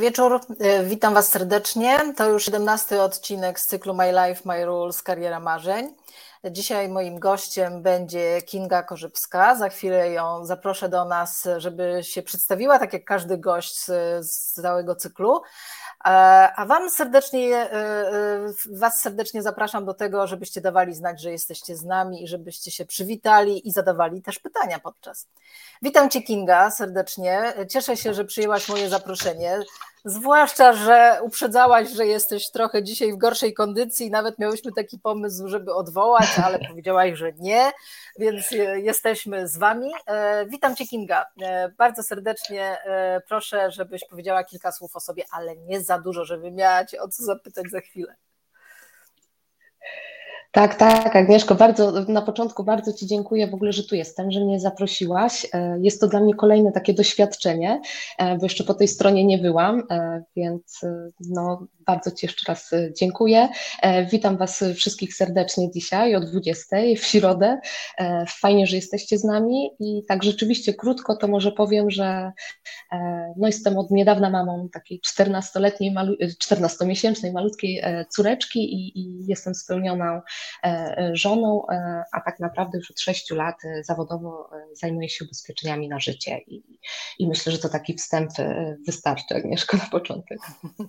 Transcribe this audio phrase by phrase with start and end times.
[0.00, 1.98] Wieczór, e, witam Was serdecznie.
[2.16, 5.94] To już 17 odcinek z cyklu My Life, My Rules, Kariera Marzeń.
[6.44, 9.54] Dzisiaj moim gościem będzie Kinga Korzybska.
[9.54, 13.86] Za chwilę ją zaproszę do nas, żeby się przedstawiła, tak jak każdy gość z,
[14.30, 15.42] z całego cyklu.
[16.04, 16.08] E,
[16.56, 21.76] a Wam serdecznie, e, e, Was serdecznie zapraszam do tego, żebyście dawali znać, że jesteście
[21.76, 25.26] z nami i żebyście się przywitali i zadawali też pytania podczas.
[25.82, 27.52] Witam Cię Kinga serdecznie.
[27.68, 29.58] Cieszę się, że przyjęłaś moje zaproszenie.
[30.04, 34.10] Zwłaszcza, że uprzedzałaś, że jesteś trochę dzisiaj w gorszej kondycji.
[34.10, 37.72] Nawet miałyśmy taki pomysł, żeby odwołać, ale powiedziałaś, że nie,
[38.18, 39.90] więc jesteśmy z Wami.
[40.46, 41.26] Witam Cię, Kinga.
[41.78, 42.78] Bardzo serdecznie
[43.28, 47.08] proszę, żebyś powiedziała kilka słów o sobie, ale nie za dużo, żeby miała Cię o
[47.08, 48.16] co zapytać za chwilę.
[50.52, 54.40] Tak, tak, Agnieszko, bardzo na początku bardzo Ci dziękuję w ogóle, że tu jestem, że
[54.40, 55.46] mnie zaprosiłaś.
[55.52, 57.80] E, jest to dla mnie kolejne takie doświadczenie,
[58.18, 60.80] e, bo jeszcze po tej stronie nie byłam, e, więc
[61.20, 63.48] no, bardzo Ci jeszcze raz dziękuję.
[64.10, 67.60] Witam Was wszystkich serdecznie dzisiaj o 20 w środę.
[68.28, 72.32] Fajnie, że jesteście z nami i tak rzeczywiście krótko to może powiem, że
[73.36, 75.94] no, jestem od niedawna mamą takiej 14-letniej,
[76.44, 80.20] 14-miesięcznej malutkiej córeczki i, i jestem spełnioną
[81.12, 86.38] żoną, e, a tak naprawdę już od sześciu lat zawodowo zajmuję się ubezpieczeniami na życie
[86.46, 86.62] i,
[87.18, 88.30] i myślę, że to taki wstęp
[88.86, 90.38] wystarczy, Agnieszko, na początek.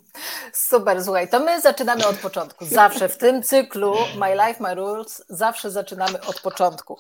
[0.70, 2.66] Super, słuchaj, to my zaczynamy od początku.
[2.66, 7.00] Zawsze w tym cyklu My Life, My Rules, zawsze zaczynamy od początku.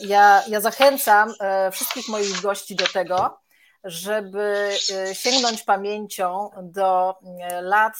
[0.00, 1.32] Ja, ja zachęcam
[1.72, 3.38] wszystkich moich gości do tego,
[3.84, 4.70] żeby
[5.12, 7.14] sięgnąć pamięcią do
[7.62, 7.94] lat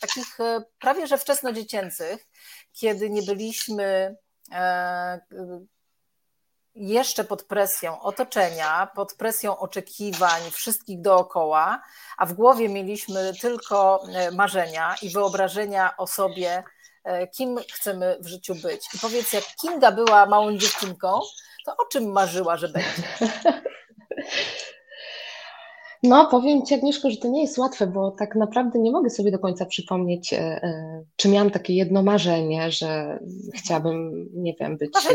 [0.00, 0.38] takich
[0.78, 2.26] prawie że wczesnodziecięcych,
[2.76, 4.16] kiedy nie byliśmy
[4.52, 5.20] e,
[6.74, 11.82] jeszcze pod presją otoczenia, pod presją oczekiwań wszystkich dookoła,
[12.18, 16.64] a w głowie mieliśmy tylko e, marzenia i wyobrażenia o sobie,
[17.04, 18.94] e, kim chcemy w życiu być.
[18.94, 21.20] I powiedz, jak Kinga była małą dziewczynką,
[21.64, 23.02] to o czym marzyła, że będzie?
[26.08, 29.30] No, powiem Ci, Agnieszko, że to nie jest łatwe, bo tak naprawdę nie mogę sobie
[29.30, 33.18] do końca przypomnieć, e, e, czy miałam takie jedno marzenie, że
[33.54, 35.14] chciałabym, nie wiem, być e,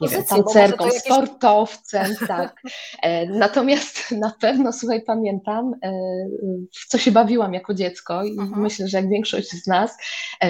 [0.00, 1.02] nie wiem, tancerką, jakieś...
[1.02, 2.62] sportowcem, tak.
[3.28, 5.74] Natomiast na pewno, słuchaj, pamiętam,
[6.80, 8.62] w co się bawiłam jako dziecko i mhm.
[8.62, 9.96] myślę, że jak większość z nas,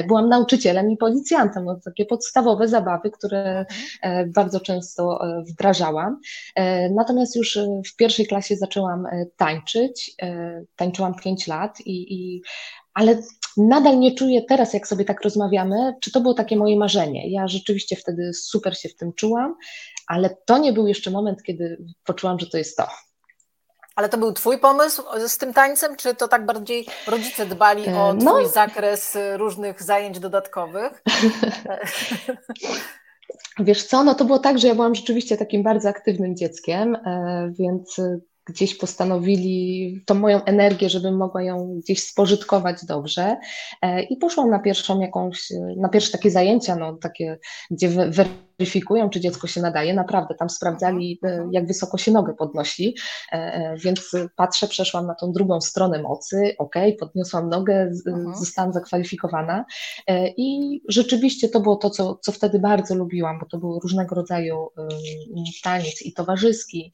[0.09, 1.65] byłam nauczycielem i policjantem.
[1.65, 3.67] No, takie podstawowe zabawy, które
[4.27, 6.21] bardzo często wdrażałam.
[6.91, 7.59] Natomiast już
[7.93, 9.07] w pierwszej klasie zaczęłam
[9.37, 10.15] tańczyć tańczyć.
[10.23, 12.43] E, tańczyłam 5 lat, i, i,
[12.95, 13.23] ale
[13.57, 17.31] nadal nie czuję teraz, jak sobie tak rozmawiamy, czy to było takie moje marzenie.
[17.31, 19.57] Ja rzeczywiście wtedy super się w tym czułam,
[20.07, 22.87] ale to nie był jeszcze moment, kiedy poczułam, że to jest to.
[23.97, 28.13] Ale to był Twój pomysł z tym tańcem, czy to tak bardziej rodzice dbali o
[28.13, 28.49] e, Twój no.
[28.49, 31.03] zakres różnych zajęć dodatkowych?
[33.59, 37.53] Wiesz co, no to było tak, że ja byłam rzeczywiście takim bardzo aktywnym dzieckiem, e,
[37.59, 38.01] więc
[38.45, 43.37] gdzieś postanowili tą moją energię, żebym mogła ją gdzieś spożytkować dobrze.
[43.83, 47.39] E, I poszłam na pierwszą jakąś, na pierwsze takie zajęcia, no takie,
[47.71, 47.89] gdzie
[48.59, 49.95] weryfikują, czy dziecko się nadaje.
[49.95, 52.97] Naprawdę tam sprawdzali, e, jak wysoko się nogę podnosi.
[53.33, 58.35] E, więc patrzę, przeszłam na tą drugą stronę mocy, ok, podniosłam nogę, mhm.
[58.35, 59.65] zostałam zakwalifikowana.
[60.37, 64.69] I rzeczywiście to było to, co, co wtedy bardzo lubiłam, bo to był różnego rodzaju
[65.63, 66.93] taniec i towarzyski,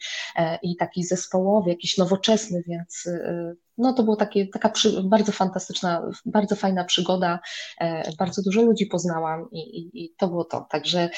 [0.63, 3.09] i taki zespołowy jakiś nowoczesny, więc
[3.79, 4.17] no to była
[4.53, 7.39] taka przy, bardzo fantastyczna, bardzo fajna przygoda.
[7.81, 10.67] E, bardzo dużo ludzi poznałam i, i, i to było to.
[10.71, 11.11] Także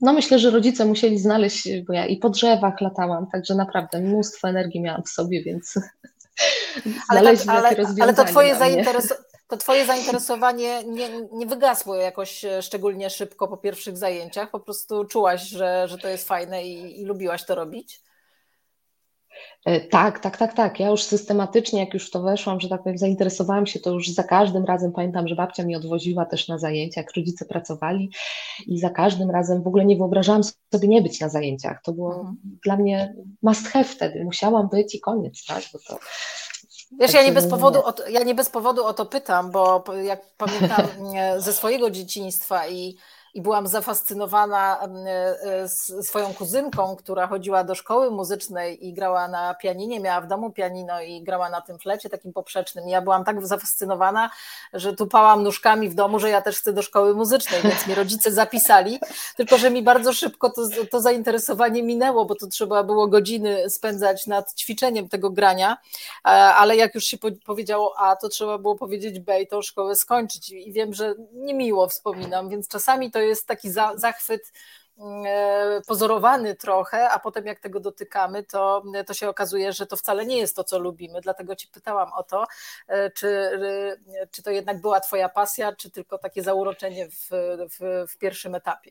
[0.00, 4.48] no myślę, że rodzice musieli znaleźć, bo ja i po drzewach latałam, także naprawdę mnóstwo
[4.48, 5.74] energii miałam w sobie, więc
[7.08, 7.70] ale, to, ale,
[8.00, 13.56] ale to twoje zainteresowanie to Twoje zainteresowanie nie, nie wygasło jakoś e, szczególnie szybko po
[13.56, 14.50] pierwszych zajęciach?
[14.50, 18.00] Po prostu czułaś, że, że to jest fajne i, i lubiłaś to robić?
[19.64, 20.80] E, tak, tak, tak, tak.
[20.80, 24.08] Ja już systematycznie, jak już w to weszłam, że tak powiem, zainteresowałam się, to już
[24.08, 28.10] za każdym razem pamiętam, że babcia mi odwoziła też na zajęcia, jak rodzice pracowali
[28.66, 31.82] i za każdym razem w ogóle nie wyobrażałam sobie nie być na zajęciach.
[31.82, 32.36] To było mhm.
[32.64, 34.24] dla mnie must have wtedy.
[34.24, 35.62] Musiałam być i koniec, tak?
[35.72, 35.98] Bo to,
[37.00, 39.84] Wiesz, ja nie, bez powodu o to, ja nie bez powodu o to pytam, bo
[40.04, 40.86] jak pamiętam
[41.38, 42.96] ze swojego dzieciństwa i
[43.36, 44.80] i byłam zafascynowana
[46.02, 51.00] swoją kuzynką, która chodziła do szkoły muzycznej i grała na pianinie, miała w domu pianino
[51.00, 52.88] i grała na tym flecie takim poprzecznym.
[52.88, 54.30] I ja byłam tak zafascynowana,
[54.72, 58.32] że tupałam nóżkami w domu, że ja też chcę do szkoły muzycznej, więc mi rodzice
[58.32, 59.00] zapisali,
[59.36, 64.26] tylko że mi bardzo szybko to, to zainteresowanie minęło, bo to trzeba było godziny spędzać
[64.26, 65.76] nad ćwiczeniem tego grania,
[66.56, 67.16] ale jak już się
[67.46, 70.50] powiedziało A, to trzeba było powiedzieć B i tą szkołę skończyć.
[70.50, 74.52] I wiem, że niemiło wspominam, więc czasami to jest taki zachwyt
[75.26, 80.26] e, pozorowany trochę, a potem jak tego dotykamy, to, to się okazuje, że to wcale
[80.26, 81.20] nie jest to, co lubimy.
[81.20, 82.46] Dlatego Ci pytałam o to,
[82.88, 83.50] e, czy,
[84.30, 87.28] czy to jednak była Twoja pasja, czy tylko takie zauroczenie w,
[87.70, 88.90] w, w pierwszym etapie.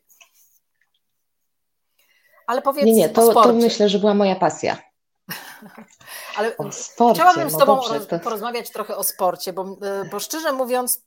[2.47, 4.77] Ale powiedz nie, nie, to, to myślę, że była moja pasja.
[6.37, 8.19] Ale sporcie, chciałabym z no Tobą dobrze, to...
[8.19, 11.01] porozmawiać trochę o sporcie, bo, e, bo szczerze mówiąc,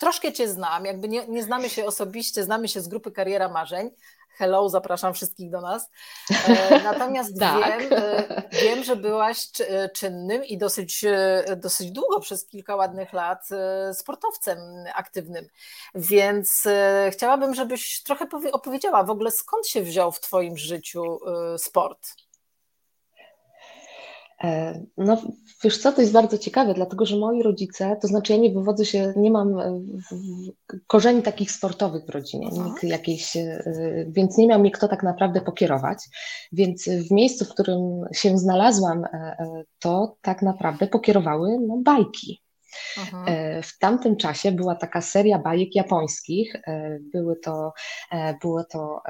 [0.00, 3.90] troszkę Cię znam, jakby nie, nie znamy się osobiście, znamy się z grupy Kariera Marzeń.
[4.36, 5.90] Hello, zapraszam wszystkich do nas.
[6.48, 7.80] E, natomiast tak.
[7.80, 9.50] wiem, e, wiem, że byłaś
[9.94, 11.04] czynnym i dosyć,
[11.56, 13.48] dosyć długo, przez kilka ładnych lat,
[13.92, 14.58] sportowcem
[14.94, 15.46] aktywnym.
[15.94, 16.64] Więc
[17.10, 21.18] chciałabym, żebyś trochę opowiedziała w ogóle, skąd się wziął w Twoim życiu
[21.58, 22.23] sport.
[24.44, 25.22] E, no,
[25.64, 28.84] wiesz co, to jest bardzo ciekawe, dlatego że moi rodzice, to znaczy ja nie wywodzę
[28.84, 29.80] się, nie mam e,
[30.86, 33.64] korzeni takich sportowych w rodzinie, nikt jakiejś, e,
[34.08, 35.98] więc nie miał mnie kto tak naprawdę pokierować,
[36.52, 39.04] więc w miejscu, w którym się znalazłam,
[39.78, 42.42] to tak naprawdę pokierowały no, bajki.
[42.98, 43.24] Aha.
[43.62, 46.56] W tamtym czasie była taka seria bajek japońskich.
[47.12, 47.72] Były to,
[48.42, 49.02] było to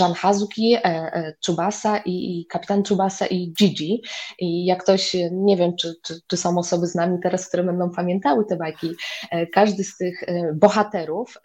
[0.00, 4.02] Jean Hazuki, e, e, Tsubasa i, i kapitan Tsubasa i Gigi.
[4.38, 7.90] I jak ktoś, nie wiem, czy, czy, czy, są osoby z nami teraz, które będą
[7.90, 8.90] pamiętały te bajki,
[9.30, 10.24] e, każdy z tych
[10.54, 11.38] bohaterów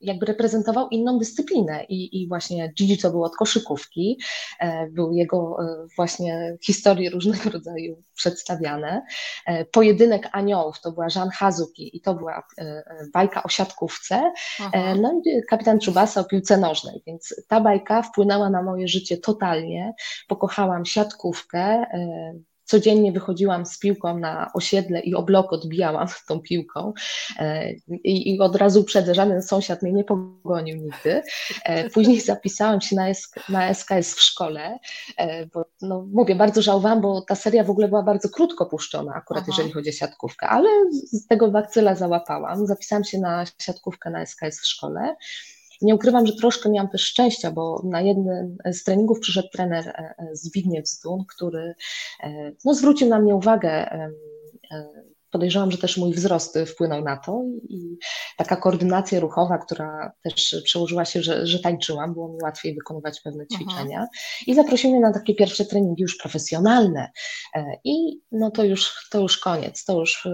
[0.00, 1.84] jakby reprezentował inną dyscyplinę.
[1.84, 4.18] I, i właśnie Gigi to był od koszykówki,
[4.90, 5.56] był jego
[5.96, 9.02] właśnie historie różnego rodzaju przedstawiane.
[9.72, 12.42] Pojedynek aniołów to była Jean Hazuki i to była
[13.12, 14.32] bajka o siatkówce.
[14.60, 14.94] Aha.
[15.00, 19.94] No i kapitan Tsubasa o piłce nożnej, więc ta bajka wpłynęła na moje życie totalnie.
[20.28, 21.60] Pokochałam siatkówkę.
[21.60, 22.32] E,
[22.64, 26.92] codziennie wychodziłam z piłką na osiedle i o blok odbijałam tą piłką
[27.38, 27.72] e,
[28.04, 31.22] i, i od razu uprzedzę, żaden sąsiad mnie nie pogonił nigdy.
[31.64, 34.78] E, później zapisałam się na, SK, na SKS w szkole,
[35.54, 39.42] bo no, mówię, bardzo żałowałam, bo ta seria w ogóle była bardzo krótko puszczona, akurat
[39.42, 39.52] Aha.
[39.52, 42.66] jeżeli chodzi o siatkówkę, ale z tego bakcyla załapałam.
[42.66, 45.16] Zapisałam się na siatkówkę na SKS w szkole.
[45.80, 50.14] Nie ukrywam, że troszkę miałam też szczęścia, bo na jednym z treningów przyszedł trener e,
[50.18, 51.74] e, Zbigniew Zdun, który
[52.20, 53.90] e, no, zwrócił na mnie uwagę
[55.30, 57.98] podejrzewam, że też mój wzrost wpłynął na to i
[58.36, 63.46] taka koordynacja ruchowa, która też przełożyła się, że, że tańczyłam, było mi łatwiej wykonywać pewne
[63.46, 64.08] ćwiczenia Aha.
[64.46, 67.10] i zaprosił mnie na takie pierwsze treningi już profesjonalne
[67.84, 70.28] i no to już, to już koniec, to już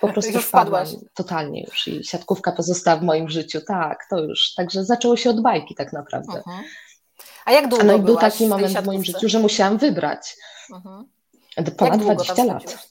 [0.00, 4.54] po prostu już wpadłam totalnie już i siatkówka pozostała w moim życiu, tak, to już,
[4.54, 6.42] także zaczęło się od bajki tak naprawdę.
[6.46, 6.62] Aha.
[7.44, 10.36] A jak długo No był taki moment w moim życiu, że musiałam wybrać.
[10.74, 11.04] Aha.
[11.76, 12.88] Ponad 20 lat.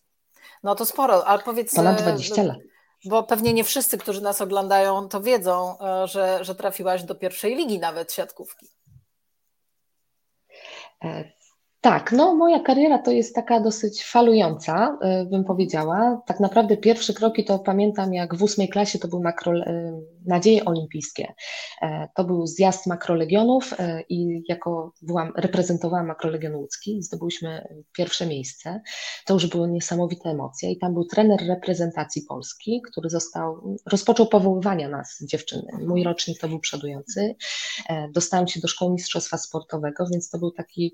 [0.63, 1.75] No to sporo, ale powiedz.
[1.75, 2.57] Ponad 20 lat.
[3.05, 7.55] Bo pewnie nie wszyscy, którzy nas oglądają, to wiedzą, e, że, że trafiłaś do pierwszej
[7.55, 8.67] ligi nawet siatkówki.
[11.77, 16.21] E, tak, no moja kariera to jest taka dosyć falująca, y, bym powiedziała.
[16.25, 19.93] Tak naprawdę pierwsze kroki to pamiętam jak w ósmej klasie to był makro, y,
[20.25, 21.33] nadzieje olimpijskie.
[21.81, 23.73] E, to był zjazd makrolegionów
[24.09, 27.67] i jako byłam, reprezentowałam makrolegion łódzki, zdobyliśmy
[27.97, 28.81] pierwsze miejsce.
[29.25, 34.89] To już były niesamowite emocje i tam był trener reprezentacji Polski, który został, rozpoczął powoływania
[34.89, 35.67] nas, dziewczyny.
[35.87, 37.35] Mój rocznik to był przodujący.
[37.89, 40.93] E, dostałam się do szkoły mistrzostwa sportowego, więc to był taki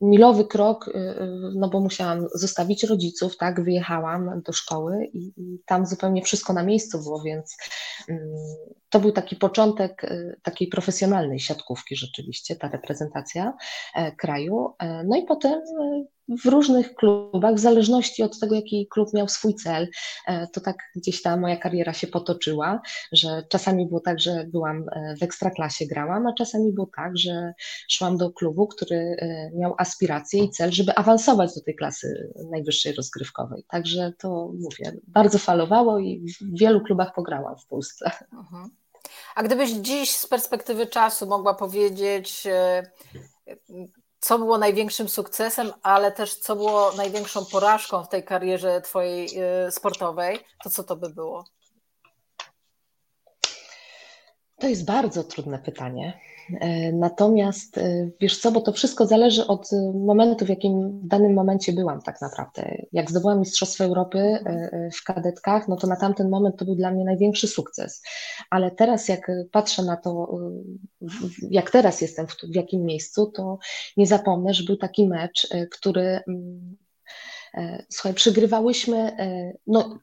[0.00, 1.14] milowy krok, y, y,
[1.54, 6.62] no bo musiałam zostawić rodziców, tak, wyjechałam do szkoły i, i, tam zupełnie wszystko na
[6.62, 7.56] miejscu było, więc
[8.08, 8.28] mm,
[8.90, 13.56] to był taki początek y, takiej profesjonalnej siatkówki rzeczywiście, ta reprezentacja
[13.94, 14.74] e, kraju.
[14.78, 15.60] E, no i potem
[16.28, 19.88] w różnych klubach, w zależności od tego, jaki klub miał swój cel,
[20.26, 22.80] e, to tak gdzieś ta moja kariera się potoczyła,
[23.12, 27.52] że czasami było tak, że byłam e, w ekstraklasie grałam, a czasami było tak, że
[27.90, 32.92] szłam do klubu, który e, miał aspiracje i cel, żeby awansować do tej klasy najwyższej
[32.92, 33.64] rozgrywkowej.
[33.68, 38.10] Także to mówię, bardzo falowało i w wielu klubach pograłam w Polsce.
[38.32, 38.70] Mhm.
[39.34, 42.46] A gdybyś dziś z perspektywy czasu mogła powiedzieć,
[44.20, 49.28] co było największym sukcesem, ale też co było największą porażką w tej karierze Twojej
[49.66, 51.44] y, sportowej, to co to by było?
[54.60, 56.20] To jest bardzo trudne pytanie.
[56.52, 61.08] E, natomiast e, wiesz co, bo to wszystko zależy od e, momentu, w jakim w
[61.08, 62.76] danym momencie byłam tak naprawdę.
[62.92, 64.38] Jak zdobyłam Mistrzostwo Europy
[65.00, 68.02] w kadetkach, no to na tamten moment to był dla mnie największy sukces.
[68.50, 70.38] Ale teraz jak patrzę na to,
[71.50, 73.58] jak teraz jestem, w jakim miejscu, to
[73.96, 76.76] nie zapomnę, że był taki mecz, który mm,
[77.90, 79.16] Słuchaj, przegrywałyśmy,
[79.66, 79.98] no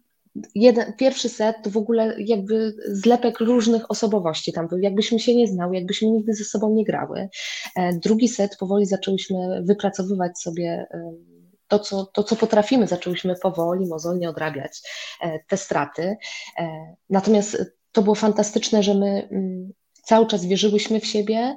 [0.56, 5.48] jeden, pierwszy set to w ogóle jakby zlepek różnych osobowości tam był, jakbyśmy się nie
[5.48, 7.30] znały, jakbyśmy nigdy ze sobą nie grały.
[7.76, 11.14] E, drugi set powoli zaczęłyśmy wypracowywać sobie e,
[11.68, 14.82] to co, to, co potrafimy, zaczęłyśmy powoli, mozolnie odrabiać
[15.22, 16.16] e, te straty.
[17.10, 17.58] Natomiast
[17.92, 19.72] to było fantastyczne, że my mm,
[20.04, 21.56] cały czas wierzyłyśmy w siebie,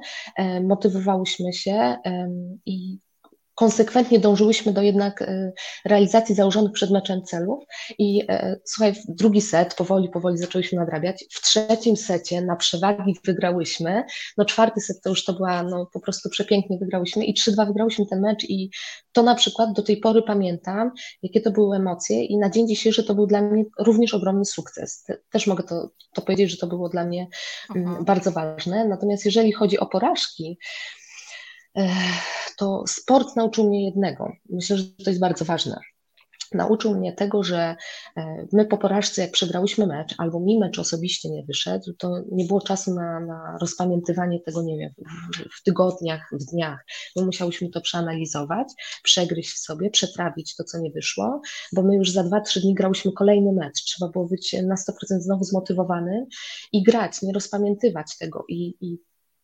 [0.62, 1.96] motywowałyśmy się
[2.66, 2.98] i
[3.54, 5.52] konsekwentnie dążyłyśmy do jednak e,
[5.84, 7.64] realizacji założonych przed meczem celów
[7.98, 11.24] i e, słuchaj, drugi set powoli, powoli zaczęłyśmy nadrabiać.
[11.30, 14.04] W trzecim secie na przewagi wygrałyśmy,
[14.36, 18.06] no czwarty set to już to była, no po prostu przepięknie wygrałyśmy i 3-2 wygrałyśmy
[18.06, 18.70] ten mecz i
[19.12, 20.90] to na przykład do tej pory pamiętam,
[21.22, 25.06] jakie to były emocje i na dzień dzisiejszy to był dla mnie również ogromny sukces.
[25.30, 27.26] Też mogę to, to powiedzieć, że to było dla mnie
[27.76, 28.88] mm, bardzo ważne.
[28.88, 30.58] Natomiast jeżeli chodzi o porażki,
[32.56, 34.32] to sport nauczył mnie jednego.
[34.50, 35.80] Myślę, że to jest bardzo ważne.
[36.54, 37.76] Nauczył mnie tego, że
[38.16, 42.44] e, my po porażce, jak przegrałyśmy mecz, albo mi mecz osobiście nie wyszedł, to nie
[42.44, 46.86] było czasu na, na rozpamiętywanie tego, nie wiem, w, w tygodniach, w dniach.
[47.16, 48.68] My musiałyśmy to przeanalizować,
[49.02, 51.40] przegryźć w sobie, przetrawić to, co nie wyszło,
[51.72, 53.84] bo my już za 2-3 dni grałyśmy kolejny mecz.
[53.84, 56.26] Trzeba było być na 100% znowu zmotywowanym
[56.72, 58.44] i grać, nie rozpamiętywać tego.
[58.48, 58.98] I, i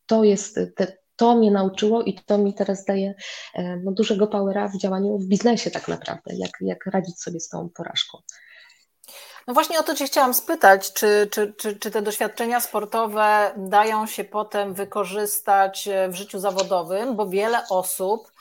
[0.05, 3.13] to jest te, to mnie nauczyło i to mi teraz daje
[3.53, 7.49] e, no, dużego powera w działaniu w biznesie tak naprawdę, jak, jak radzić sobie z
[7.49, 8.17] tą porażką.
[9.47, 14.07] No właśnie o to Cię chciałam spytać, czy, czy, czy, czy te doświadczenia sportowe dają
[14.07, 18.31] się potem wykorzystać w życiu zawodowym, bo wiele osób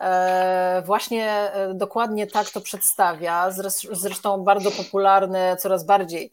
[0.00, 3.50] e, właśnie e, dokładnie tak to przedstawia.
[3.92, 6.32] Zresztą bardzo popularny, coraz bardziej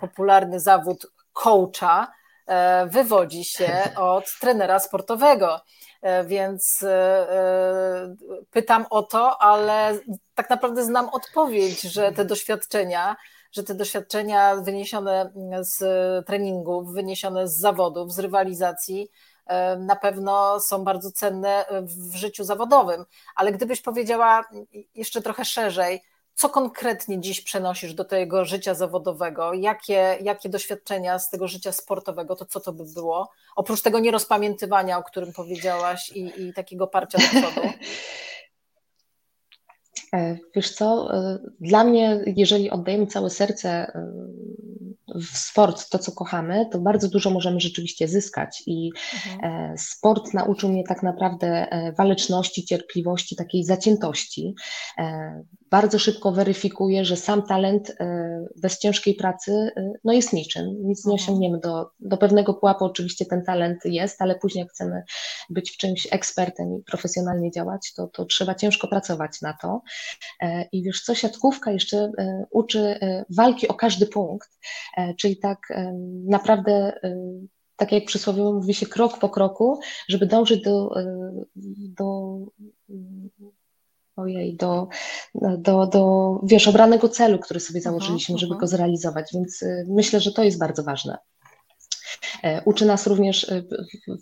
[0.00, 2.15] popularny zawód coacha, E,
[2.86, 5.60] wywodzi się od trenera sportowego.
[6.02, 8.16] E, więc e,
[8.50, 9.98] pytam o to, ale
[10.34, 13.16] tak naprawdę znam odpowiedź, że te doświadczenia,
[13.52, 15.78] że te doświadczenia wyniesione z
[16.26, 19.08] treningów, wyniesione z zawodów, z rywalizacji,
[19.78, 23.04] na pewno są bardzo cenne w życiu zawodowym.
[23.36, 24.44] Ale gdybyś powiedziała
[24.94, 26.02] jeszcze trochę szerzej,
[26.36, 29.54] co konkretnie dziś przenosisz do tego życia zawodowego?
[29.54, 33.30] Jakie, jakie doświadczenia z tego życia sportowego, to co to by było?
[33.56, 37.68] Oprócz tego nierozpamiętywania, o którym powiedziałaś i, i takiego parcia do przodu.
[40.14, 44.12] E, wiesz co, e, dla mnie, jeżeli oddajemy całe serce e,
[45.14, 48.62] w sport, to co kochamy, to bardzo dużo możemy rzeczywiście zyskać.
[48.66, 49.78] I mhm.
[49.78, 51.66] sport nauczył mnie tak naprawdę
[51.98, 54.54] waleczności, cierpliwości, takiej zaciętości
[55.76, 61.04] bardzo szybko weryfikuje, że sam talent e, bez ciężkiej pracy e, no jest niczym, nic
[61.04, 61.24] nie mhm.
[61.24, 61.58] osiągniemy.
[61.58, 65.02] Do, do pewnego pułapu oczywiście ten talent jest, ale później jak chcemy
[65.50, 69.82] być w czymś ekspertem i profesjonalnie działać, to, to trzeba ciężko pracować na to.
[70.40, 72.12] E, I wiesz co, siatkówka jeszcze
[72.50, 72.98] uczy
[73.36, 74.48] walki o każdy punkt,
[75.18, 75.58] czyli tak
[76.28, 76.92] naprawdę
[77.76, 80.90] tak jak przysłowiowo mówi się krok po kroku, żeby dążyć do,
[81.98, 82.38] do
[84.16, 84.88] ojej, do,
[85.34, 88.60] do, do, wiesz, obranego celu, który sobie mhm, założyliśmy, żeby mhm.
[88.60, 91.18] go zrealizować, więc y, myślę, że to jest bardzo ważne.
[92.42, 93.66] E, uczy nas również, y,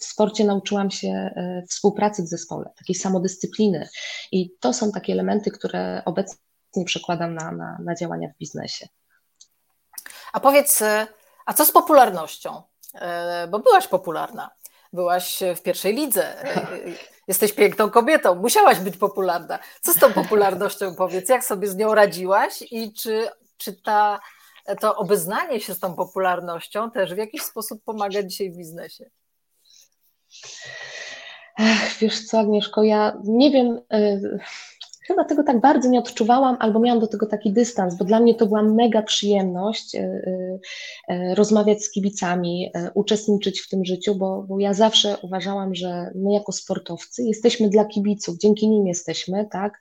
[0.00, 3.88] w sporcie nauczyłam się e, współpracy w zespole, takiej samodyscypliny
[4.32, 8.88] i to są takie elementy, które obecnie przekładam na, na, na działania w biznesie.
[10.32, 11.06] A powiedz, y,
[11.46, 12.62] a co z popularnością?
[12.94, 14.50] E, bo byłaś popularna
[14.94, 16.34] byłaś w pierwszej lidze.
[17.28, 19.58] Jesteś piękną kobietą, musiałaś być popularna.
[19.80, 21.28] Co z tą popularnością powiedz?
[21.28, 24.20] Jak sobie z nią radziłaś i czy, czy ta,
[24.80, 29.10] to obeznanie się z tą popularnością też w jakiś sposób pomaga dzisiaj w biznesie?
[31.58, 33.80] Ech, wiesz co, Agnieszko, ja nie wiem.
[35.10, 38.20] Y chyba tego tak bardzo nie odczuwałam, albo miałam do tego taki dystans, bo dla
[38.20, 40.58] mnie to była mega przyjemność e, e,
[41.08, 46.32] e, rozmawiać z kibicami, uczestniczyć w tym życiu, bo, bo ja zawsze uważałam, że my
[46.32, 49.78] jako sportowcy jesteśmy dla kibiców, dzięki nim jesteśmy, tak?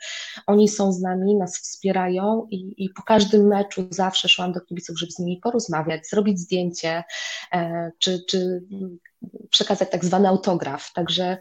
[0.47, 4.99] Oni są z nami, nas wspierają i, i po każdym meczu zawsze szłam do kibiców,
[4.99, 7.03] żeby z nimi porozmawiać, zrobić zdjęcie,
[7.99, 8.63] czy, czy
[9.49, 10.93] przekazać tak zwany autograf.
[10.93, 11.37] Także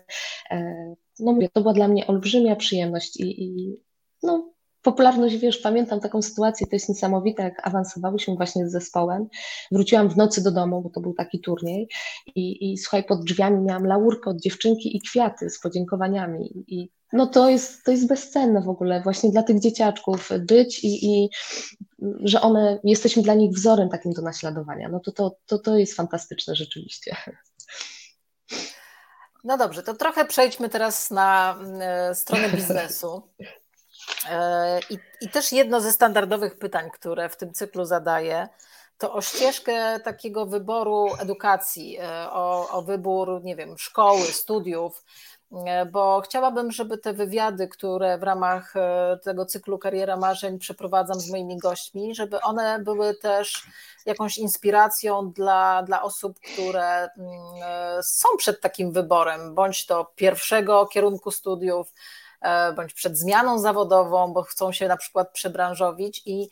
[1.21, 3.77] no mówię, to była dla mnie olbrzymia przyjemność i, i
[4.23, 4.53] no,
[4.83, 9.29] popularność, wiesz, pamiętam taką sytuację, to jest niesamowite, jak awansowałyśmy właśnie z zespołem.
[9.73, 11.89] Wróciłam w nocy do domu, bo to był taki turniej
[12.35, 17.27] i, i słuchaj, pod drzwiami miałam laurkę od dziewczynki i kwiaty z podziękowaniami i no
[17.27, 21.31] to jest, to jest bezcenne w ogóle właśnie dla tych dzieciaczków być i, i
[22.21, 24.89] że one, jesteśmy dla nich wzorem takim do naśladowania.
[24.89, 27.17] No to, to, to, to jest fantastyczne rzeczywiście.
[29.45, 33.23] No dobrze, to trochę przejdźmy teraz na e, stronę biznesu.
[34.31, 38.49] E, I, I też jedno ze standardowych pytań, które w tym cyklu zadaję,
[38.99, 45.05] to o ścieżkę takiego wyboru edukacji, e, o, o wybór, nie wiem, szkoły, studiów,
[45.93, 48.75] bo chciałabym, żeby te wywiady, które w ramach
[49.25, 53.67] tego cyklu Kariera Marzeń przeprowadzam z moimi gośćmi, żeby one były też
[54.07, 57.31] jakąś inspiracją dla, dla osób, które mm,
[58.03, 61.93] są przed takim wyborem, bądź to pierwszego kierunku studiów,
[62.43, 66.49] E, bądź przed zmianą zawodową, bo chcą się na przykład przebranżowić i e,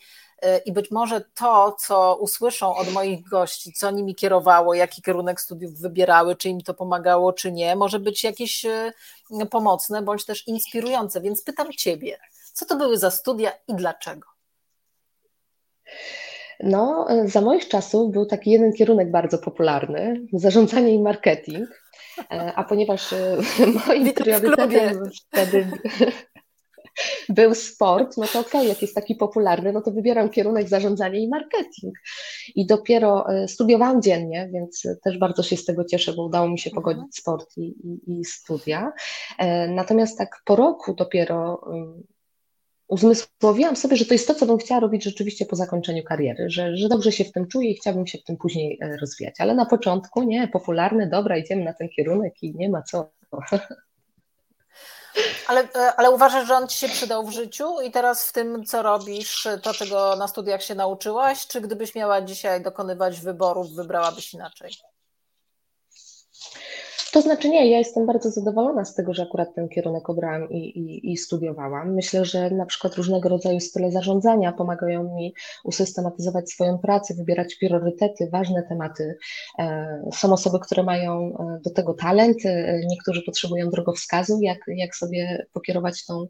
[0.65, 5.79] i być może to, co usłyszą od moich gości, co nimi kierowało, jaki kierunek studiów
[5.79, 8.91] wybierały, czy im to pomagało, czy nie, może być jakieś e,
[9.49, 11.21] pomocne bądź też inspirujące.
[11.21, 12.17] Więc pytam Ciebie,
[12.53, 14.27] co to były za studia i dlaczego?
[16.63, 21.69] No, za moich czasów był taki jeden kierunek bardzo popularny zarządzanie i marketing.
[22.31, 23.37] E, a ponieważ e,
[23.87, 25.71] moim priorytetem wtedy
[27.29, 31.19] był sport, no to okej, okay, jak jest taki popularny, no to wybieram kierunek zarządzanie
[31.19, 31.95] i marketing.
[32.55, 36.59] I dopiero e, studiowałam dziennie, więc też bardzo się z tego cieszę, bo udało mi
[36.59, 36.83] się mhm.
[36.83, 38.91] pogodzić sport i, i, i studia.
[39.69, 41.61] Natomiast tak po roku dopiero
[42.91, 46.77] uzmysłowiłam sobie, że to jest to, co bym chciała robić rzeczywiście po zakończeniu kariery, że,
[46.77, 49.35] że dobrze się w tym czuję i chciałabym się w tym później e, rozwijać.
[49.39, 53.11] Ale na początku nie, popularne, dobra, idziemy na ten kierunek i nie ma co.
[55.47, 58.65] Ale, e, ale uważasz, że on ci się przydał w życiu i teraz w tym,
[58.65, 64.33] co robisz, to czego na studiach się nauczyłaś, czy gdybyś miała dzisiaj dokonywać wyborów, wybrałabyś
[64.33, 64.90] inaczej?
[67.11, 70.57] To znaczy nie, ja jestem bardzo zadowolona z tego, że akurat ten kierunek obrałam i,
[70.57, 71.93] i, i, studiowałam.
[71.93, 78.29] Myślę, że na przykład różnego rodzaju style zarządzania pomagają mi usystematyzować swoją pracę, wybierać priorytety,
[78.31, 79.17] ważne tematy.
[79.59, 84.95] E, są osoby, które mają e, do tego talent, e, niektórzy potrzebują drogowskazu, jak, jak
[84.95, 86.25] sobie pokierować tą,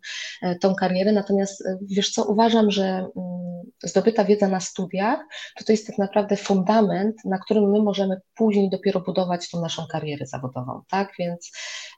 [0.62, 1.12] tą karierę.
[1.12, 5.20] Natomiast wiesz co, uważam, że mm, zdobyta wiedza na studiach
[5.58, 9.84] to to jest tak naprawdę fundament, na którym my możemy później dopiero budować tą naszą
[9.92, 11.14] karierę zawodową tak?
[11.20, 11.52] Więc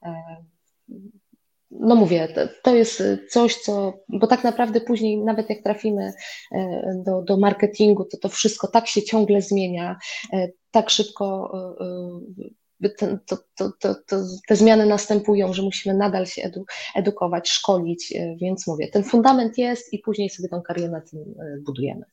[0.04, 0.14] e,
[1.72, 6.14] no mówię, to, to, jest coś, co, bo tak naprawdę później, nawet jak trafimy
[6.52, 9.98] e, do, do marketingu, to to wszystko tak się ciągle zmienia,
[10.34, 11.52] e, tak szybko
[12.98, 13.96] ten, to, to, to,
[14.48, 19.94] te zmiany następują, że musimy nadal się edu, edukować, szkolić, więc mówię, ten fundament jest
[19.94, 21.20] i później sobie tą karierę na tym
[21.66, 22.06] budujemy.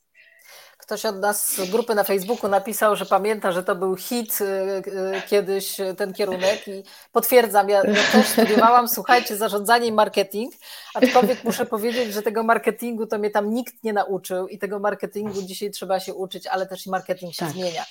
[0.90, 4.44] Ktoś od nas z grupy na Facebooku napisał, że pamięta, że to był hit y,
[4.44, 10.54] y, kiedyś ten kierunek i potwierdzam, ja, ja też studiowałam, słuchajcie, zarządzanie i marketing,
[10.94, 15.42] aczkolwiek muszę powiedzieć, że tego marketingu to mnie tam nikt nie nauczył i tego marketingu
[15.42, 17.54] dzisiaj trzeba się uczyć, ale też i marketing się tak.
[17.54, 17.84] zmienia.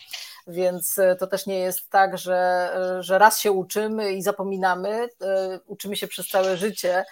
[0.48, 5.10] Więc y, to też nie jest tak, że, że raz się uczymy i zapominamy,
[5.68, 7.06] uczymy się przez całe życie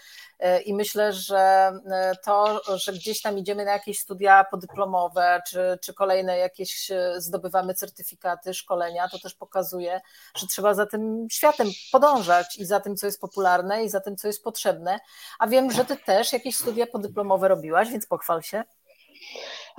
[0.65, 5.93] I myślę, że e, to, że gdzieś tam idziemy na jakieś studia podyplomowe, czy, czy
[5.93, 10.01] kolejne jakieś e, zdobywamy certyfikaty, szkolenia, to też pokazuje,
[10.35, 14.17] że trzeba za tym światem podążać i za tym, co jest popularne, i za tym,
[14.17, 14.99] co jest potrzebne.
[15.39, 18.63] A wiem, że ty też jakieś studia podyplomowe robiłaś, więc pochwal się.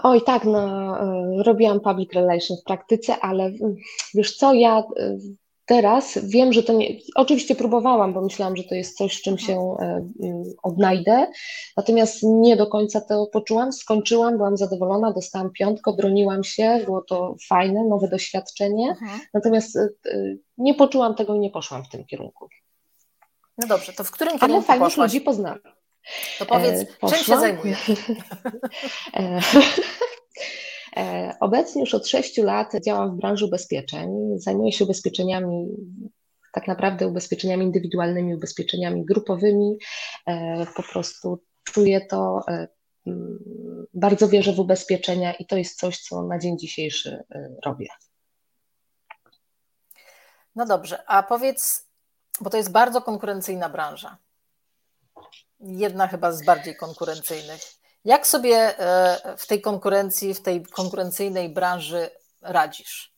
[0.03, 0.97] Oj, tak, no,
[1.43, 3.77] robiłam public relations w praktyce, ale mm,
[4.15, 4.83] wiesz co, ja
[5.69, 6.89] Teraz wiem, że to nie.
[7.15, 9.85] Oczywiście próbowałam, bo myślałam, że to jest coś, z czym się e,
[10.23, 11.27] mm, odnajdę,
[11.77, 13.73] natomiast nie do końca to poczułam.
[13.73, 19.21] Skończyłam, byłam zadowolona, dostałam piątkę, broniłam się, było to fajne, nowe doświadczenie, mhm.
[19.35, 19.89] natomiast e,
[20.59, 22.49] nie poczułam tego i nie poszłam w tym kierunku.
[23.59, 25.13] No dobrze, to w którym kierunku Ale fajnych poszłaś?
[25.13, 25.59] ludzi poznałam.
[26.39, 27.91] To powiedz, e, czym się zajmujesz?
[30.97, 34.11] E, obecnie już od 6 lat działam w branży ubezpieczeń.
[34.37, 35.69] Zajmuję się ubezpieczeniami,
[36.53, 39.79] tak naprawdę ubezpieczeniami indywidualnymi, ubezpieczeniami grupowymi.
[40.27, 42.69] E, po prostu czuję to, e,
[43.07, 43.39] mm,
[43.95, 47.25] bardzo wierzę w ubezpieczenia i to jest coś, co na dzień dzisiejszy
[47.65, 47.89] robię.
[50.57, 51.87] No dobrze, a powiedz,
[52.41, 54.19] bo to jest bardzo konkurencyjna branża.
[55.61, 57.78] Jedna chyba z bardziej konkurencyjnych.
[58.09, 62.11] Jak sobie e, w tej konkurencji, w tej konkurencyjnej branży
[62.43, 63.18] radzisz?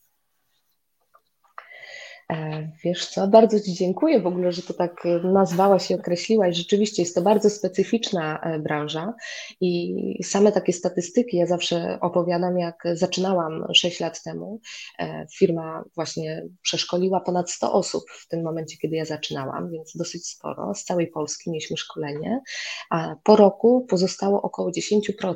[2.31, 6.57] E, wiesz co, bardzo Ci dziękuję w ogóle, że to tak nazwałaś i określiłaś.
[6.57, 9.13] Rzeczywiście jest to bardzo specyficzna e, branża
[9.61, 14.59] i same takie statystyki ja zawsze opowiadam, jak zaczynałam 6 lat temu.
[14.99, 20.27] E, firma właśnie przeszkoliła ponad 100 osób w tym momencie, kiedy ja zaczynałam, więc dosyć
[20.27, 20.75] sporo.
[20.75, 22.41] Z całej Polski mieliśmy szkolenie,
[22.89, 25.35] a po roku pozostało około 10%.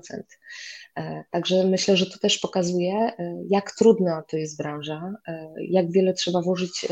[0.98, 5.92] E, także myślę, że to też pokazuje, e, jak trudna to jest branża, e, jak
[5.92, 6.88] wiele trzeba włożyć.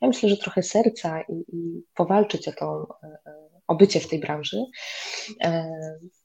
[0.00, 2.88] Ja myślę, że trochę serca i, i powalczyć o to
[3.68, 4.64] o bycie w tej branży.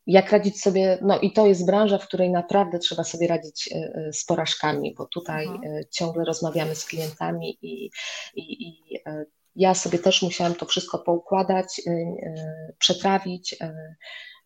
[0.08, 3.70] Jak radzić sobie, no i to jest branża, w której naprawdę trzeba sobie radzić
[4.14, 5.84] z porażkami, bo tutaj mhm.
[5.92, 7.90] ciągle rozmawiamy z klientami i,
[8.36, 8.98] i, i
[9.56, 11.82] ja sobie też musiałam to wszystko poukładać,
[12.78, 13.56] przetrawić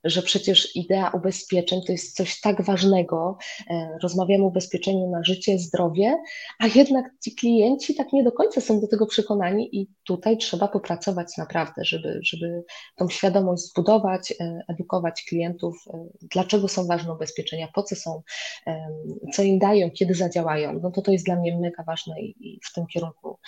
[0.06, 3.38] że przecież idea ubezpieczeń to jest coś tak ważnego.
[3.70, 6.16] E, rozmawiamy o ubezpieczeniu na życie, zdrowie,
[6.60, 10.68] a jednak ci klienci tak nie do końca są do tego przekonani i tutaj trzeba
[10.68, 12.64] popracować naprawdę, żeby, żeby
[12.96, 18.22] tą świadomość zbudować, e, edukować klientów, e, dlaczego są ważne ubezpieczenia, po co są,
[19.34, 20.80] co im dają, kiedy zadziałają.
[20.80, 23.40] No to to jest dla mnie mega ważne i w tym kierunku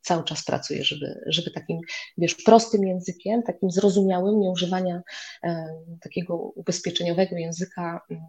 [0.00, 1.80] cały czas pracuję, żeby, żeby takim,
[2.18, 5.02] wiesz, prostym językiem, takim zrozumiałym, nie używania
[6.00, 8.24] takiego ubezpieczeniowego języka mm,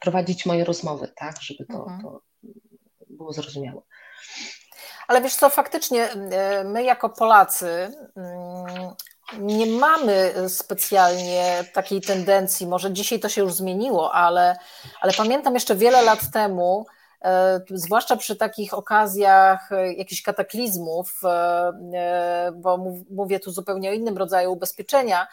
[0.00, 2.02] prowadzić moje rozmowy, tak, żeby to, mhm.
[2.02, 2.22] to
[3.10, 3.82] było zrozumiałe.
[5.08, 7.68] Ale wiesz co, faktycznie e, my jako Polacy
[8.16, 8.94] mm,
[9.38, 14.56] nie mamy specjalnie takiej tendencji, może dzisiaj to się już zmieniło, ale,
[15.00, 16.97] ale pamiętam jeszcze wiele lat temu, e,
[17.70, 21.20] zwłaszcza przy takich okazjach e, jakichś kataklizmów,
[22.54, 22.78] bo
[23.10, 25.26] mówię tu zupełnie o innym rodzaju ubezpieczenia,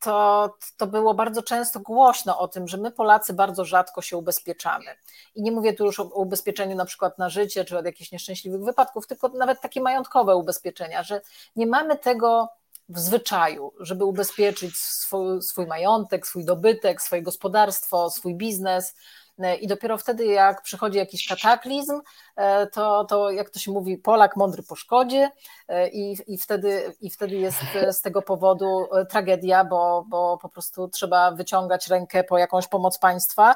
[0.00, 4.86] to, to było bardzo często głośno o tym, że my Polacy bardzo rzadko się ubezpieczamy.
[5.34, 8.64] I nie mówię tu już o ubezpieczeniu na przykład na życie, czy od jakichś nieszczęśliwych
[8.64, 11.20] wypadków, tylko nawet takie majątkowe ubezpieczenia, że
[11.56, 12.48] nie mamy tego
[12.88, 19.27] w zwyczaju, żeby ubezpieczyć swój, swój majątek, swój dobytek, swoje gospodarstwo, swój biznes E,
[19.60, 22.00] i dopiero wtedy, jak przychodzi jakiś kataklizm,
[22.36, 25.30] e, to, to jak to się mówi, Polak mądry po szkodzie
[25.68, 27.58] e, i, i, wtedy, i wtedy jest
[27.90, 33.54] z tego powodu tragedia, bo, bo po prostu trzeba wyciągać rękę po jakąś pomoc państwa,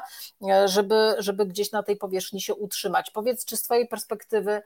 [0.65, 3.11] żeby, żeby gdzieś na tej powierzchni się utrzymać.
[3.11, 4.61] Powiedz, czy z Twojej perspektywy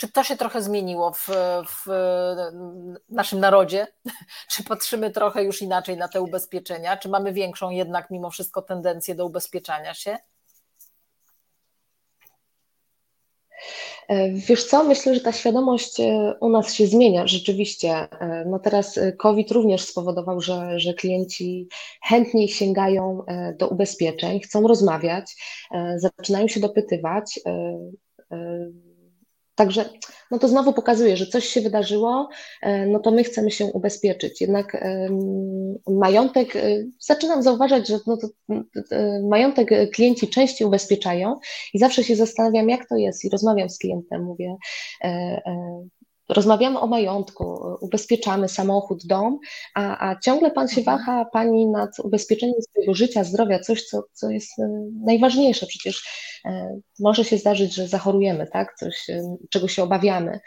[0.00, 1.28] czy to się trochę zmieniło w,
[1.68, 1.86] w,
[3.08, 3.86] naszym narodzie?
[4.50, 6.96] Czy patrzymy trochę już inaczej na te ubezpieczenia?
[6.96, 10.18] Czy mamy większą jednak mimo wszystko tendencję do ubezpieczania się?
[13.49, 13.49] E,
[14.32, 17.90] wiesz co, myślę, że ta świadomość e, u nas się zmienia rzeczywiście.
[17.90, 21.68] E, no teraz COVID również spowodował, że, że klienci
[22.02, 23.24] chętniej sięgają
[23.58, 25.36] do ubezpieczeń, chcą rozmawiać,
[25.96, 27.40] zaczynają się dopytywać
[29.60, 29.84] Także
[30.30, 32.28] no to znowu pokazuje, że coś się wydarzyło,
[32.62, 34.40] e, no to my chcemy się ubezpieczyć.
[34.40, 34.84] Jednak
[35.88, 36.60] majątek, e,
[36.98, 38.28] zaczynam zauważać, że no to,
[39.28, 41.34] majątek klienci częściej ubezpieczają
[41.74, 44.56] i zawsze się zastanawiam, jak to jest i rozmawiam z klientem, mówię,
[45.04, 45.40] e,
[46.34, 49.38] rozmawiamy o majątku, ubezpieczamy samochód, dom,
[49.74, 50.98] a, a ciągle pan się mhm.
[50.98, 54.52] waha, pani nad ubezpieczeniem swojego życia, zdrowia, coś, co, co jest
[55.04, 55.66] najważniejsze.
[55.66, 56.02] Przecież
[56.44, 58.74] E, może się zdarzyć, że zachorujemy, tak?
[58.74, 60.40] Coś, e, czego się obawiamy,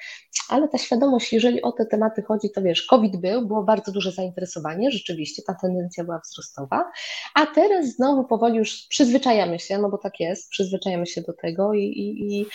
[0.49, 4.11] ale ta świadomość, jeżeli o te tematy chodzi, to wiesz, COVID był, było bardzo duże
[4.11, 6.91] zainteresowanie, rzeczywiście ta tendencja była wzrostowa,
[7.35, 11.73] a teraz znowu powoli już przyzwyczajamy się, no bo tak jest, przyzwyczajamy się do tego
[11.73, 12.45] i, i, i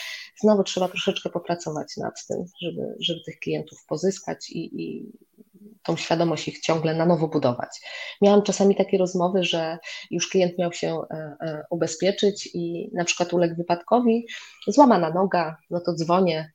[0.40, 5.12] znowu trzeba troszeczkę popracować nad tym, żeby, żeby tych klientów pozyskać i, i
[5.82, 7.80] tą świadomość ich ciągle na nowo budować.
[8.22, 9.78] Miałam czasami takie rozmowy, że
[10.10, 14.26] już klient miał się e, e, ubezpieczyć i na przykład uległ wypadkowi,
[14.66, 16.52] złamana noga, no to dzwonię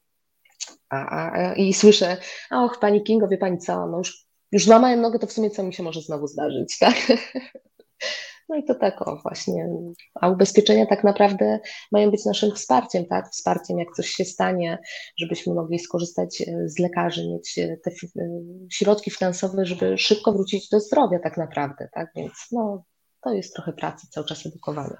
[0.89, 2.17] a, a, i słyszę,
[2.51, 5.63] och, pani Kingo, wie pani co, no już, już złamałem nogę, to w sumie co
[5.63, 6.95] mi się może znowu zdarzyć, tak?
[8.49, 9.69] No i to tak o właśnie.
[10.21, 11.59] A ubezpieczenia tak naprawdę
[11.91, 13.29] mają być naszym wsparciem, tak?
[13.29, 14.79] Wsparciem, jak coś się stanie,
[15.19, 18.25] żebyśmy mogli skorzystać e, z lekarzy, mieć e, te e,
[18.71, 22.09] środki finansowe, żeby szybko wrócić do zdrowia tak naprawdę, tak?
[22.15, 22.83] Więc no,
[23.23, 24.97] to jest trochę pracy, cały czas edukowania.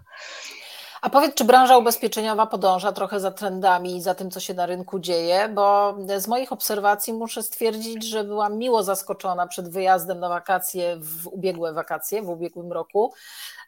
[1.03, 4.65] A powiedz, czy branża ubezpieczeniowa podąża trochę za trendami i za tym, co się na
[4.65, 5.49] rynku dzieje?
[5.49, 11.27] Bo z moich obserwacji muszę stwierdzić, że byłam miło zaskoczona przed wyjazdem na wakacje, w
[11.27, 13.13] ubiegłe wakacje, w ubiegłym roku,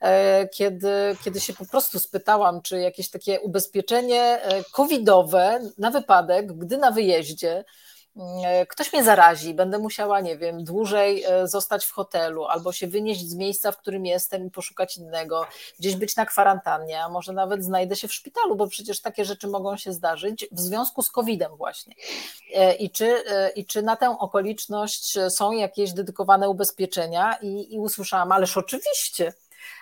[0.02, 6.54] e, kiedy, kiedy się po prostu spytałam, czy jakieś takie ubezpieczenie e, covidowe na wypadek,
[6.54, 7.64] gdy na wyjeździe,
[8.70, 13.30] ktoś mnie zarazi, będę musiała, nie wiem, dłużej e, zostać w hotelu albo się wynieść
[13.30, 15.46] z miejsca, w którym jestem i poszukać innego,
[15.80, 19.48] gdzieś być na kwarantannie, a może nawet znajdę się w szpitalu, bo przecież takie rzeczy
[19.48, 21.96] mogą się zdarzyć w związku z COVID-em właśnie.
[22.54, 23.24] E, I czy,
[23.56, 27.38] i czy na tę okoliczność są jakieś dedykowane ubezpieczenia?
[27.42, 29.34] I, i usłyszałam, ależ oczywiście.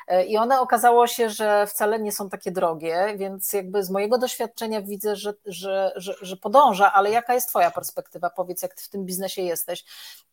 [0.07, 4.17] E, I one okazało się, że wcale nie są takie drogie, więc jakby z mojego
[4.17, 8.29] doświadczenia widzę, że, że, że, że podąża, ale jaka jest Twoja perspektywa?
[8.29, 9.85] Powiedz, jak w tym biznesie jesteś.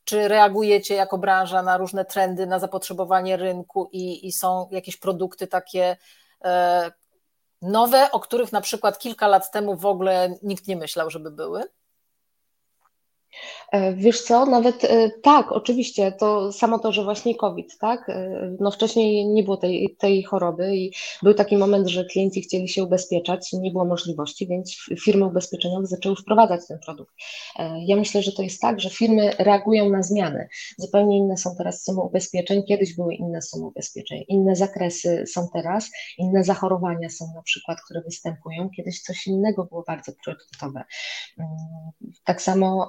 [0.05, 5.47] Czy reagujecie jako branża na różne trendy, na zapotrzebowanie rynku i, i są jakieś produkty
[5.47, 5.97] takie
[6.45, 6.91] e,
[7.63, 11.65] nowe, o których na przykład kilka lat temu w ogóle nikt nie myślał, żeby były?
[13.73, 18.09] E, wiesz co, nawet e, tak, oczywiście, to samo to, że właśnie COVID, tak?
[18.09, 18.31] E,
[18.61, 22.85] no wcześniej nie było tej, tej choroby i był taki moment, że klienci chcieli się
[22.85, 27.15] ubezpieczać, nie było możliwości, więc firmy ubezpieczeniowe zaczęły wprowadzać ten produkt.
[27.87, 30.49] Ja myślę, że to jest tak, że firmy reagują na zmiany.
[30.79, 35.91] Zupełnie inne są teraz sumy ubezpieczeń, kiedyś były inne sumy ubezpieczeń, inne zakresy są teraz,
[36.19, 40.85] inne zachorowania są na przykład, które występują, kiedyś coś innego było bardzo priorytetowe.
[41.39, 41.51] Mm,
[42.25, 42.89] tak samo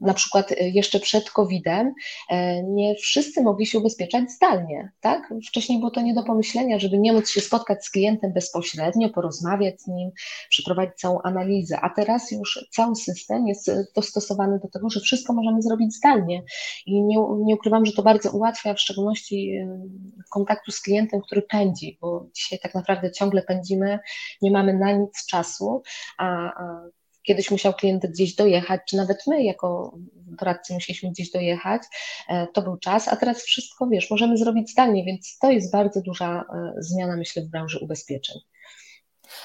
[0.00, 1.94] na przykład e, jeszcze przed COVID-em
[2.30, 5.34] e, nie wszyscy mogli się ubezpieczać zdalnie, tak?
[5.48, 9.82] Wcześniej było to nie do pomyślenia, żeby nie móc się spotkać z klientem bezpośrednio, porozmawiać
[9.82, 10.10] z nim,
[10.48, 15.62] przeprowadzić całą analizę, a teraz już cały system jest dostosowany do tego, że wszystko możemy
[15.62, 16.42] zrobić zdalnie
[16.86, 19.82] i nie, nie ukrywam, że to bardzo ułatwia w szczególności e,
[20.30, 23.98] kontaktu z klientem, który pędzi, bo dzisiaj tak naprawdę ciągle pędzimy,
[24.42, 25.82] nie mamy na nic czasu,
[26.18, 26.26] a,
[26.64, 26.82] a
[27.28, 29.92] kiedyś musiał klient gdzieś dojechać, czy nawet my jako
[30.26, 31.82] doradcy musieliśmy gdzieś dojechać,
[32.28, 36.00] e, to był czas, a teraz wszystko, wiesz, możemy zrobić zdalnie, więc to jest bardzo
[36.00, 38.36] duża e, zmiana, myślę, w branży ubezpieczeń.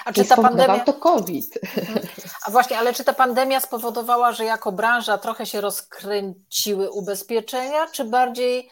[0.05, 0.79] A czy ta pandemia.
[0.79, 1.59] To COVID.
[2.45, 8.05] A właśnie, ale czy ta pandemia spowodowała, że jako branża trochę się rozkręciły ubezpieczenia, czy
[8.05, 8.69] bardziej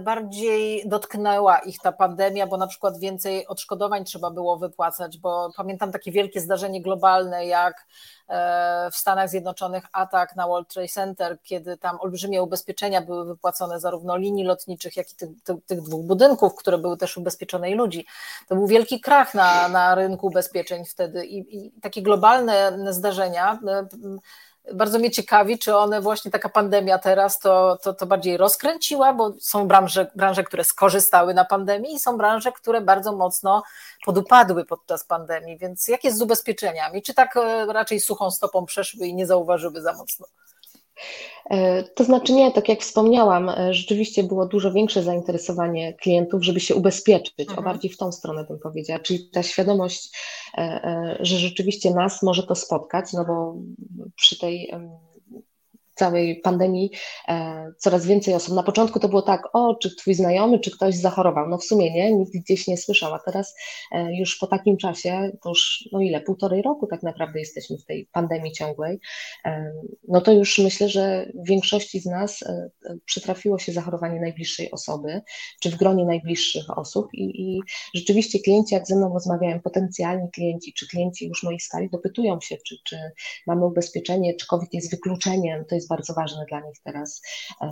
[0.00, 5.92] bardziej dotknęła ich ta pandemia, bo na przykład więcej odszkodowań trzeba było wypłacać, bo pamiętam
[5.92, 7.86] takie wielkie zdarzenie globalne, jak
[8.28, 13.80] e, w Stanach Zjednoczonych atak na World Trade Center, kiedy tam olbrzymie ubezpieczenia były wypłacone
[13.80, 17.74] zarówno linii lotniczych, jak i tych, tych, tych dwóch budynków, które były też ubezpieczone i
[17.74, 18.06] ludzi.
[18.48, 23.86] To był wielki krach na, na rynku ubezpieczeń wtedy i, i takie globalne zdarzenia e,
[24.72, 29.32] bardzo mnie ciekawi, czy one właśnie taka pandemia teraz to, to, to bardziej rozkręciła, bo
[29.40, 33.62] są branże, branże, które skorzystały na pandemii i są branże, które bardzo mocno
[34.04, 35.58] podupadły podczas pandemii.
[35.58, 37.02] Więc jak jest z ubezpieczeniami?
[37.02, 40.26] Czy tak e, raczej suchą stopą przeszły i nie zauważyły za mocno?
[41.50, 46.60] E, to znaczy nie, tak jak wspomniałam, e, rzeczywiście było dużo większe zainteresowanie klientów, żeby
[46.60, 47.58] się ubezpieczyć, mhm.
[47.58, 50.16] o bardziej w tą stronę bym powiedziała, czyli ta świadomość,
[50.58, 53.54] e, że rzeczywiście nas może to spotkać, no bo
[54.16, 54.70] przy tej
[55.94, 56.90] całej pandemii
[57.28, 58.54] e, coraz więcej osób.
[58.54, 61.48] Na początku to było tak, o, czy twój znajomy, czy ktoś zachorował.
[61.48, 63.54] No w sumie nie, nikt gdzieś nie słyszał, a teraz
[63.92, 67.84] e, już po takim czasie, to już no ile, półtorej roku tak naprawdę jesteśmy w
[67.84, 68.98] tej pandemii ciągłej,
[69.44, 69.72] e,
[70.08, 72.44] no to już myślę, że większości z nas
[73.04, 75.20] przytrafiło się zachorowanie najbliższej osoby,
[75.62, 77.60] czy w gronie najbliższych osób i, i
[77.94, 82.56] rzeczywiście klienci, jak ze mną rozmawiają, potencjalni klienci, czy klienci już mojej skali, dopytują się,
[82.66, 82.98] czy, czy
[83.46, 87.22] mamy ubezpieczenie, czy COVID jest wykluczeniem, to jest jest bardzo ważne dla nich teraz.
[87.62, 87.70] E,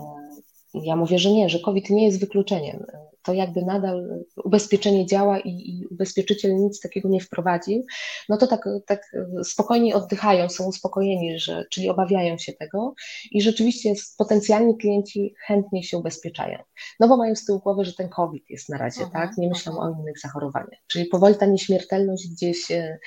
[0.74, 2.84] ja mówię, że nie, że COVID nie jest wykluczeniem.
[3.22, 7.84] To jakby nadal ubezpieczenie działa i, i ubezpieczyciel nic takiego nie wprowadził,
[8.28, 9.12] no to tak, tak
[9.44, 12.94] spokojnie oddychają, są uspokojeni, że, czyli obawiają się tego
[13.30, 16.58] i rzeczywiście potencjalni klienci chętnie się ubezpieczają.
[17.00, 19.36] No bo mają z tyłu głowy, że ten COVID jest na razie, tak?
[19.38, 20.80] Nie myślą o innych zachorowaniach.
[20.86, 22.98] Czyli powoli ta nieśmiertelność gdzieś, e,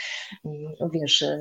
[0.93, 1.39] wiesz, e,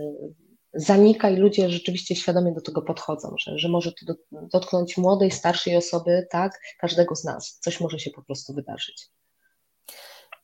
[0.75, 5.77] zanika i ludzie rzeczywiście świadomie do tego podchodzą, że, że może to dotknąć młodej, starszej
[5.77, 7.59] osoby, tak, każdego z nas.
[7.63, 9.09] Coś może się po prostu wydarzyć.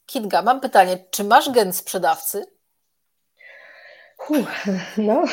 [0.06, 2.44] Kinga, mam pytanie, czy masz gen sprzedawcy?
[4.18, 4.46] Huh,
[4.96, 5.24] no,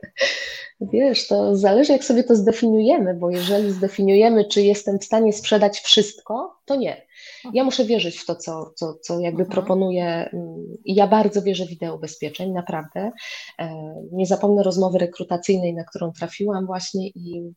[0.92, 5.80] wiesz, to zależy jak sobie to zdefiniujemy, bo jeżeli zdefiniujemy, czy jestem w stanie sprzedać
[5.80, 7.06] wszystko, to nie.
[7.52, 9.50] Ja muszę wierzyć w to, co, co, co jakby mhm.
[9.50, 10.30] proponuję.
[10.32, 13.10] Mm, I ja bardzo wierzę w ideę ubezpieczeń, naprawdę.
[13.58, 17.52] E, nie zapomnę rozmowy rekrutacyjnej, na którą trafiłam właśnie i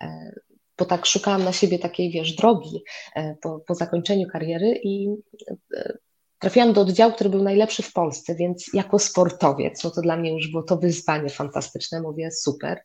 [0.00, 0.32] e,
[0.78, 2.82] bo tak szukałam na siebie takiej, wiesz, drogi
[3.16, 5.08] e, po, po zakończeniu kariery i
[6.42, 10.32] Trafiłam do oddziału, który był najlepszy w Polsce, więc jako sportowiec, no to dla mnie
[10.32, 12.82] już było to wyzwanie fantastyczne, mówię super.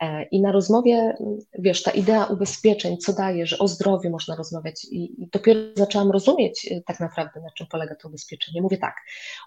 [0.00, 1.16] E, I na rozmowie,
[1.58, 6.10] wiesz, ta idea ubezpieczeń, co daje, że o zdrowiu można rozmawiać i, i dopiero zaczęłam
[6.10, 8.62] rozumieć e, tak naprawdę, na czym polega to ubezpieczenie.
[8.62, 8.94] Mówię tak,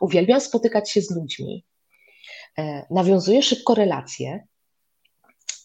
[0.01, 1.65] uwielbiam spotykać się z ludźmi,
[2.57, 4.47] e, nawiązuję szybko relacje,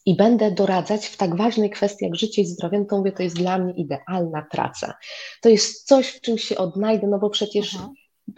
[0.07, 3.23] i będę doradzać w tak ważnej kwestii jak życie i zdrowie, no to mówię, to
[3.23, 4.95] jest dla mnie idealna praca.
[5.43, 7.91] To jest coś, w czym się odnajdę, no bo przecież Aha.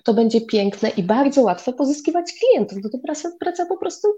[0.05, 2.79] to będzie piękne i bardzo łatwe pozyskiwać klientów.
[2.83, 4.09] No to praca, praca po prostu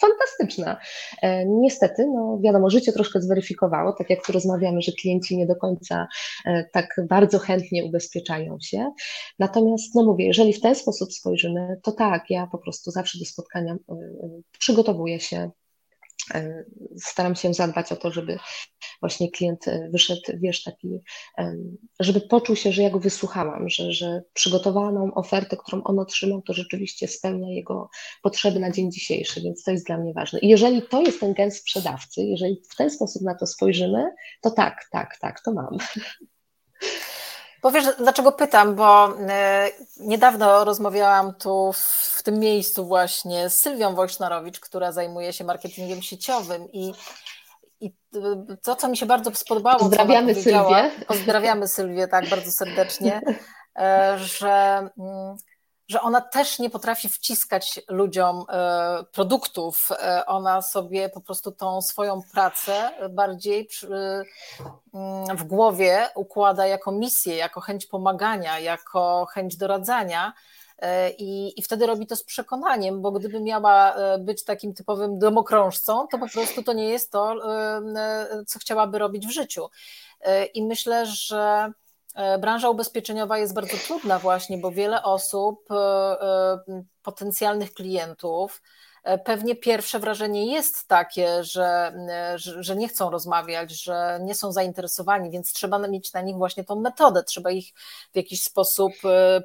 [0.00, 0.76] fantastyczna.
[1.22, 5.56] E, niestety, no wiadomo, życie troszkę zweryfikowało, tak jak tu rozmawiamy, że klienci nie do
[5.56, 6.08] końca
[6.46, 8.90] e, tak bardzo chętnie ubezpieczają się.
[9.38, 13.24] Natomiast, no mówię, jeżeli w ten sposób spojrzymy, to tak, ja po prostu zawsze do
[13.24, 13.96] spotkania e,
[14.58, 15.50] przygotowuję się,
[16.96, 18.38] staram się zadbać o to, żeby
[19.00, 21.00] właśnie klient e, wyszedł, wiesz, taki,
[22.00, 26.52] żeby poczuł się, że ja go wysłuchałam, że, że przygotowaną ofertę, którą on otrzymał, to
[26.52, 27.90] rzeczywiście spełnia jego
[28.22, 30.38] potrzeby na dzień dzisiejszy, więc to jest dla mnie ważne.
[30.38, 34.10] I jeżeli to jest ten gen sprzedawcy, jeżeli w ten sposób na to spojrzymy,
[34.40, 35.78] to tak, tak, tak, to mam.
[37.62, 41.72] Powiesz, dlaczego pytam, bo e, niedawno rozmawiałam tu
[42.16, 46.92] w tym miejscu właśnie z Sylwią Wojsznarowicz, która zajmuje się marketingiem sieciowym i
[47.80, 47.92] i
[48.62, 50.90] to, co mi się bardzo spodobało, pozdrawiamy Sylwię.
[51.06, 53.20] Pozdrawiamy Sylwię tak bardzo serdecznie,
[53.78, 55.36] e, że mm,
[55.88, 59.88] że ona też nie potrafi wciskać ludziom e, produktów.
[59.92, 63.68] E, ona sobie po prostu tą swoją pracę bardziej
[64.94, 70.32] mm, w głowie układa jako misję, jako chęć pomagania, jako chęć doradzania.
[70.78, 76.06] E, I, I wtedy robi to z przekonaniem, bo gdyby miała być takim typowym domokrążcą,
[76.10, 77.34] to po prostu to nie jest to,
[78.46, 79.68] co chciałaby robić w życiu.
[80.54, 81.72] I myślę, że E,
[82.40, 88.62] branża ubezpieczeniowa jest bardzo trudna właśnie, bo wiele osób, e, e, potencjalnych klientów,
[89.24, 91.92] pewnie pierwsze wrażenie jest takie, że,
[92.36, 96.80] że, nie chcą rozmawiać, że nie są zainteresowani, więc trzeba mieć na nich właśnie tą
[96.80, 97.74] metodę, trzeba ich
[98.12, 98.92] w jakiś sposób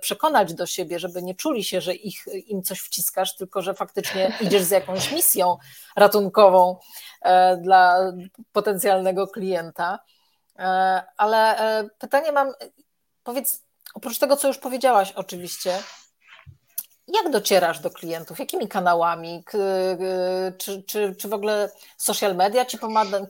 [0.02, 4.38] przekonać do siebie, żeby nie czuli się, że ich, im coś wciskasz, tylko że faktycznie
[4.42, 5.58] idziesz z jakąś misją
[5.96, 6.78] ratunkową
[7.62, 8.14] dla
[8.52, 10.00] potencjalnego klienta.
[10.60, 12.54] E, ale e, pytanie mam,
[13.24, 13.64] powiedz,
[13.94, 15.80] oprócz tego, co już powiedziałaś oczywiście,
[17.08, 18.40] jak docierasz do klientów?
[18.40, 19.44] Jakimi kanałami?
[20.58, 22.78] Czy, czy, czy w ogóle social media ci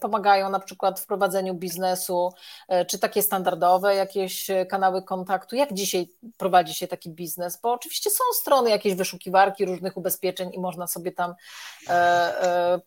[0.01, 2.33] pomagają na przykład w prowadzeniu biznesu?
[2.67, 5.55] E, czy takie standardowe jakieś kanały kontaktu?
[5.55, 6.07] Jak dzisiaj
[6.37, 7.59] prowadzi się taki biznes?
[7.61, 11.33] Bo oczywiście są strony, jakieś wyszukiwarki różnych ubezpieczeń i można sobie tam
[11.87, 11.93] e,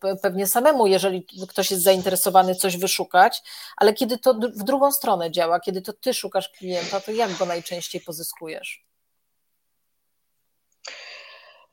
[0.03, 3.41] e, pewnie samemu, jeżeli ktoś jest zainteresowany, coś wyszukać,
[3.77, 7.45] ale kiedy to w drugą stronę działa, kiedy to ty szukasz klienta, to jak go
[7.45, 8.87] najczęściej pozyskujesz?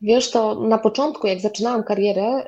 [0.01, 2.45] Wiesz, to na początku, jak zaczynałam karierę y,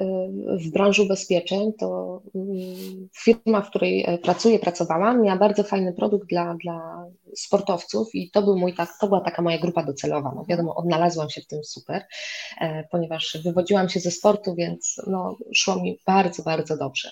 [0.58, 6.28] w branży ubezpieczeń, to mm, firma, w której e, pracuję, pracowałam, miała bardzo fajny produkt
[6.28, 7.06] dla, dla
[7.36, 10.32] sportowców i to, był mój, tak, to była taka moja grupa docelowa.
[10.36, 12.02] No wiadomo, odnalazłam się w tym super,
[12.60, 17.10] e, ponieważ wywodziłam się ze sportu, więc no, szło mi bardzo, bardzo dobrze.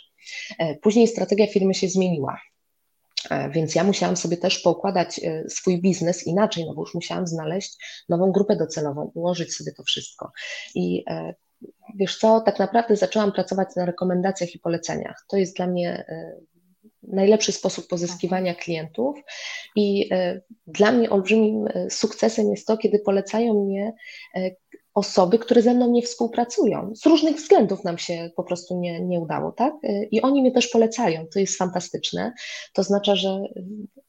[0.58, 2.38] E, później strategia firmy się zmieniła.
[3.30, 7.26] E, więc ja musiałam sobie też poukładać e, swój biznes inaczej, no bo już musiałam
[7.26, 7.76] znaleźć
[8.08, 10.32] nową grupę docelową, ułożyć sobie to wszystko.
[10.74, 11.34] I e,
[11.96, 15.24] wiesz co, tak naprawdę zaczęłam pracować na rekomendacjach i poleceniach.
[15.28, 16.04] To jest dla mnie
[17.02, 19.16] najlepszy sposób pozyskiwania klientów
[19.76, 20.10] i
[20.66, 23.92] dla mnie olbrzymim sukcesem jest to, kiedy polecają mnie
[24.94, 26.92] osoby, które ze mną nie współpracują.
[26.94, 29.74] Z różnych względów nam się po prostu nie, nie udało, tak?
[30.10, 32.32] I oni mnie też polecają, to jest fantastyczne.
[32.72, 33.40] To oznacza, że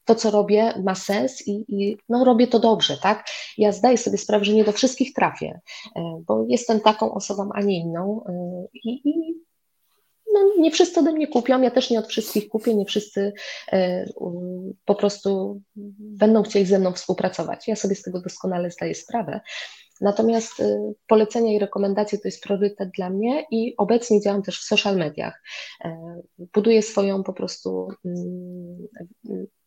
[0.06, 3.28] to, co robię, ma sens i, i no, robię to dobrze, tak?
[3.58, 5.60] Ja zdaję sobie sprawę, że nie do wszystkich trafię,
[5.96, 9.36] e, bo jestem taką osobą, a nie inną e, i, i
[10.34, 13.34] no, nie wszyscy ode mnie kupią, ja też nie od wszystkich kupię, nie wszyscy
[14.86, 15.62] po prostu
[16.00, 17.68] będą chcieli ze mną współpracować.
[17.68, 19.40] Ja sobie z tego doskonale zdaję sprawę.
[20.02, 24.64] Natomiast y, polecenia i rekomendacje to jest priorytet dla mnie i obecnie działam też w
[24.64, 25.42] social mediach.
[25.86, 26.22] E,
[26.54, 28.88] buduję swoją po prostu mm,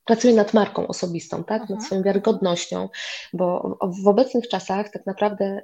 [0.05, 1.61] pracuję nad marką osobistą, tak?
[1.61, 1.81] nad mhm.
[1.81, 2.89] swoją wiarygodnością,
[3.33, 5.63] bo w obecnych czasach tak naprawdę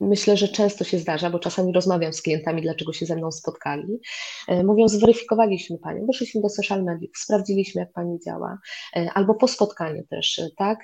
[0.00, 4.00] myślę, że często się zdarza, bo czasami rozmawiam z klientami, dlaczego się ze mną spotkali.
[4.48, 8.58] E, mówią, zweryfikowaliśmy Panią, wyszliśmy do social mediów, sprawdziliśmy, jak Pani działa,
[8.96, 10.78] e, albo po spotkaniu też, e, tak?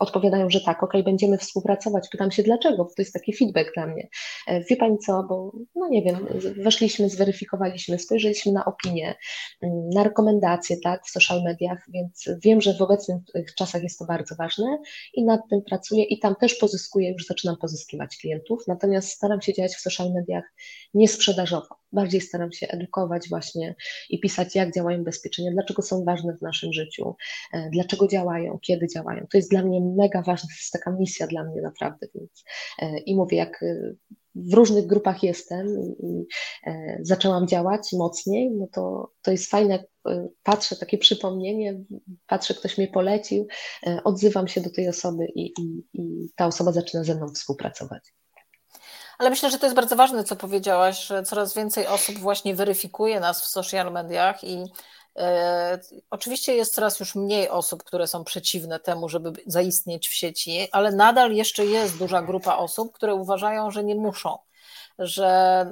[0.00, 2.08] Odpowiadają, że tak, ok, będziemy współpracować.
[2.08, 4.08] Pytam się, dlaczego, bo to jest taki feedback dla mnie.
[4.70, 6.26] Wie Pani co, bo no nie wiem,
[6.56, 9.14] weszliśmy, zweryfikowaliśmy, spojrzeliśmy na opinie,
[9.62, 13.22] mm, na rekomendacje, tak, w social mediach, więc wiem, że w obecnych
[13.58, 14.78] czasach jest to bardzo ważne
[15.14, 19.42] i nad tym pracuję i tam też pozyskuję, już zaczynam pozyskiwać pozyskiwać klientów, natomiast staram
[19.42, 20.44] się działać w social mediach
[20.94, 21.82] niesprzedażowo.
[21.92, 23.74] Bardziej staram się edukować właśnie
[24.10, 27.14] i pisać, jak działają ubezpieczenia, dlaczego są ważne w naszym życiu,
[27.52, 29.26] e, dlaczego działają, kiedy działają.
[29.30, 32.44] To jest dla mnie mega ważne, to jest taka misja dla mnie naprawdę, więc
[32.82, 33.94] e, i mówię, jak e,
[34.34, 35.66] w różnych grupach jestem
[36.02, 36.26] i
[37.00, 39.84] zaczęłam działać mocniej, no to, to jest fajne,
[40.42, 41.80] patrzę, takie przypomnienie,
[42.26, 43.46] patrzę, ktoś mnie polecił,
[44.04, 48.12] odzywam się do tej osoby i, i, i ta osoba zaczyna ze mną współpracować.
[49.22, 53.20] Ale myślę, że to jest bardzo ważne, co powiedziałaś, że coraz więcej osób właśnie weryfikuje
[53.20, 54.64] nas w social mediach i
[55.16, 55.78] E,
[56.10, 60.92] oczywiście jest coraz już mniej osób, które są przeciwne temu, żeby zaistnieć w sieci, ale
[60.92, 64.38] nadal jeszcze jest duża grupa osób, które uważają, że nie muszą.
[64.98, 65.26] Że,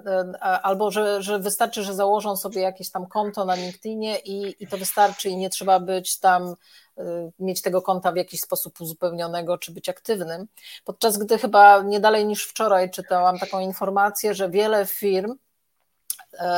[0.07, 4.67] e, albo że, że wystarczy, że założą sobie jakieś tam konto na LinkedInie i, i
[4.67, 6.55] to wystarczy i nie trzeba być tam,
[6.99, 10.47] e, mieć tego konta w jakiś sposób uzupełnionego czy być aktywnym.
[10.85, 15.35] Podczas gdy chyba nie dalej niż wczoraj czytałam taką informację, że wiele firm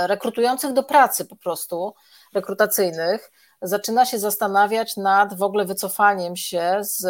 [0.07, 1.95] rekrutujących do pracy po prostu
[2.35, 3.31] rekrutacyjnych
[3.63, 7.01] zaczyna się zastanawiać nad w ogóle wycofaniem się z,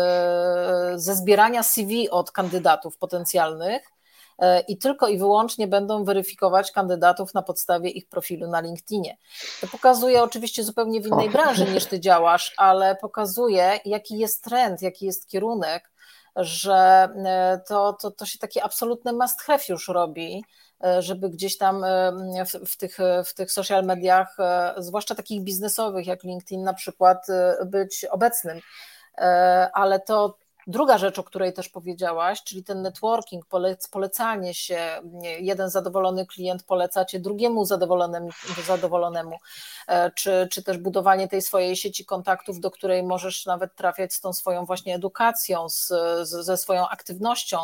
[1.02, 3.91] ze zbierania CV od kandydatów potencjalnych e,
[4.68, 9.16] i tylko i wyłącznie będą weryfikować kandydatów na podstawie ich profilu na LinkedInie.
[9.60, 14.82] To pokazuje oczywiście zupełnie w innej branży niż ty działasz, ale pokazuje, jaki jest trend,
[14.82, 15.90] jaki jest kierunek,
[16.36, 20.42] że e, to, to, to się takie absolutne must have już robi
[20.84, 22.12] E, żeby gdzieś tam e,
[22.44, 27.26] w, w, tych, w tych social mediach, e, zwłaszcza takich biznesowych jak LinkedIn na przykład,
[27.66, 28.60] być obecnym.
[29.72, 33.44] Ale to Druga rzecz, o której też powiedziałaś, czyli ten networking,
[33.90, 34.78] polecanie się,
[35.40, 38.30] jeden zadowolony klient poleca cię drugiemu zadowolonemu,
[38.66, 39.36] zadowolonemu
[40.14, 44.32] czy, czy też budowanie tej swojej sieci kontaktów, do której możesz nawet trafiać z tą
[44.32, 45.86] swoją właśnie edukacją, z,
[46.22, 47.58] z, ze swoją aktywnością,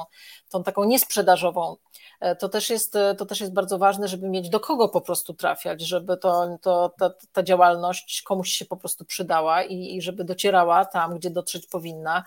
[0.51, 1.77] tą taką niesprzedażową
[2.21, 5.35] E, to też jest, to też jest bardzo ważne, żeby mieć do kogo po prostu
[5.35, 10.25] trafiać, żeby to, to, ta, ta działalność komuś się po prostu przydała i, i żeby
[10.25, 12.25] docierała tam, gdzie dotrzeć powinna,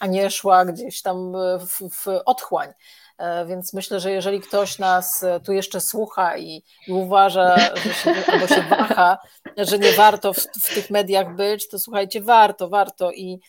[0.00, 2.72] a nie szła gdzieś tam w, w otchłań.
[3.18, 8.14] E, więc myślę, że jeżeli ktoś nas tu jeszcze słucha i, i uważa, że się,
[8.32, 9.18] albo się waha,
[9.56, 13.12] że nie warto w, w tych mediach być, to słuchajcie, warto, warto.
[13.12, 13.40] I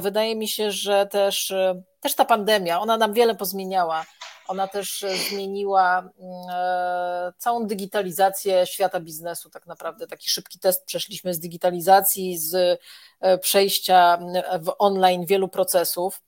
[0.00, 1.54] wydaje mi się, że też,
[2.00, 4.04] też ta pandemia, ona nam wiele pozmieniała
[4.48, 6.10] ona też e, zmieniła mm,
[6.50, 10.06] e, całą digitalizację świata biznesu, tak naprawdę.
[10.06, 12.80] Taki szybki test przeszliśmy z digitalizacji, z
[13.20, 14.18] e, przejścia
[14.60, 16.22] w online wielu procesów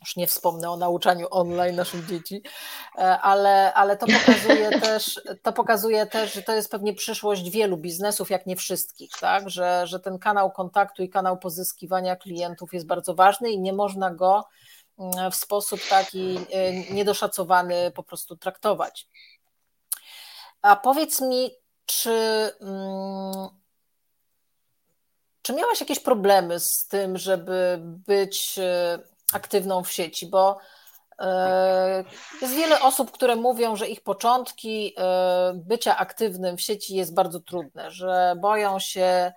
[0.00, 2.42] już nie wspomnę o nauczaniu online naszych dzieci,
[3.22, 8.30] ale, ale to, pokazuje też, to pokazuje też, że to jest pewnie przyszłość wielu biznesów,
[8.30, 9.50] jak nie wszystkich, tak?
[9.50, 14.10] że, że ten kanał kontaktu i kanał pozyskiwania klientów jest bardzo ważny i nie można
[14.10, 14.44] go
[15.32, 19.08] w sposób taki e, niedoszacowany po prostu traktować.
[20.62, 21.50] A powiedz mi,
[21.86, 22.10] czy,
[22.60, 23.48] mm,
[25.42, 28.98] czy miałaś jakieś problemy z tym, żeby być e,
[29.32, 30.26] aktywną w sieci?
[30.26, 30.58] Bo
[31.18, 32.04] e,
[32.42, 34.94] jest wiele osób, które mówią, że ich początki
[35.54, 39.32] bycia aktywnym w sieci jest bardzo trudne, że boją się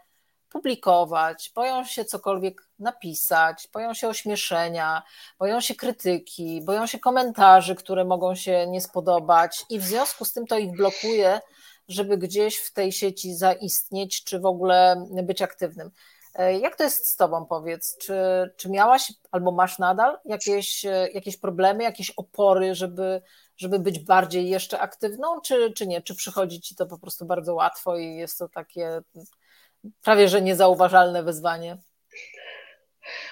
[0.50, 5.04] publikować, boją się cokolwiek napisać, boją się ośmieszenia,
[5.40, 10.34] boją się krytyki, boją się komentarzy, które mogą się nie spodobać, i w związku z
[10.34, 11.42] tym to ich blokuje,
[11.88, 15.92] żeby gdzieś w tej sieci zaistnieć, czy w ogóle być aktywnym.
[16.38, 17.98] E, jak to jest z Tobą, powiedz?
[17.98, 18.14] Czy,
[18.58, 23.22] czy miałaś albo masz nadal jakieś, e, jakieś problemy, jakieś opory, żeby,
[23.58, 26.02] żeby być bardziej jeszcze aktywną, czy, czy nie?
[26.02, 29.02] Czy przychodzi Ci to po prostu bardzo łatwo i jest to takie
[30.04, 31.78] prawie że niezauważalne wyzwanie?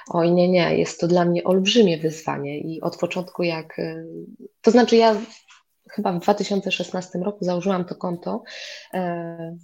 [0.10, 4.06] Oj, nie, nie, jest to dla mnie olbrzymie wyzwanie i od początku jak, y,
[4.62, 5.16] to znaczy ja
[5.92, 8.44] chyba w 2016 roku założyłam to konto
[8.94, 9.58] e,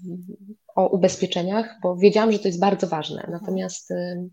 [0.76, 3.28] o ubezpieczeniach, bo wiedziałam, że to jest bardzo ważne.
[3.32, 4.30] Natomiast y,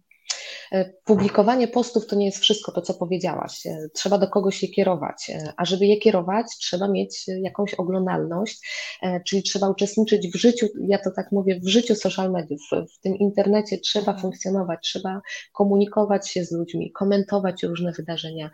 [1.04, 3.66] publikowanie postów to nie jest wszystko to, co powiedziałaś.
[3.66, 8.60] E, trzeba do kogoś je kierować, e, a żeby je kierować, trzeba mieć jakąś oglądalność,
[9.26, 13.16] czyli trzeba uczestniczyć w życiu, ja to tak mówię, w życiu social mediów, w tym
[13.16, 14.22] internecie trzeba mhm.
[14.22, 15.20] funkcjonować, trzeba
[15.52, 18.50] komunikować się z ludźmi, komentować różne wydarzenia,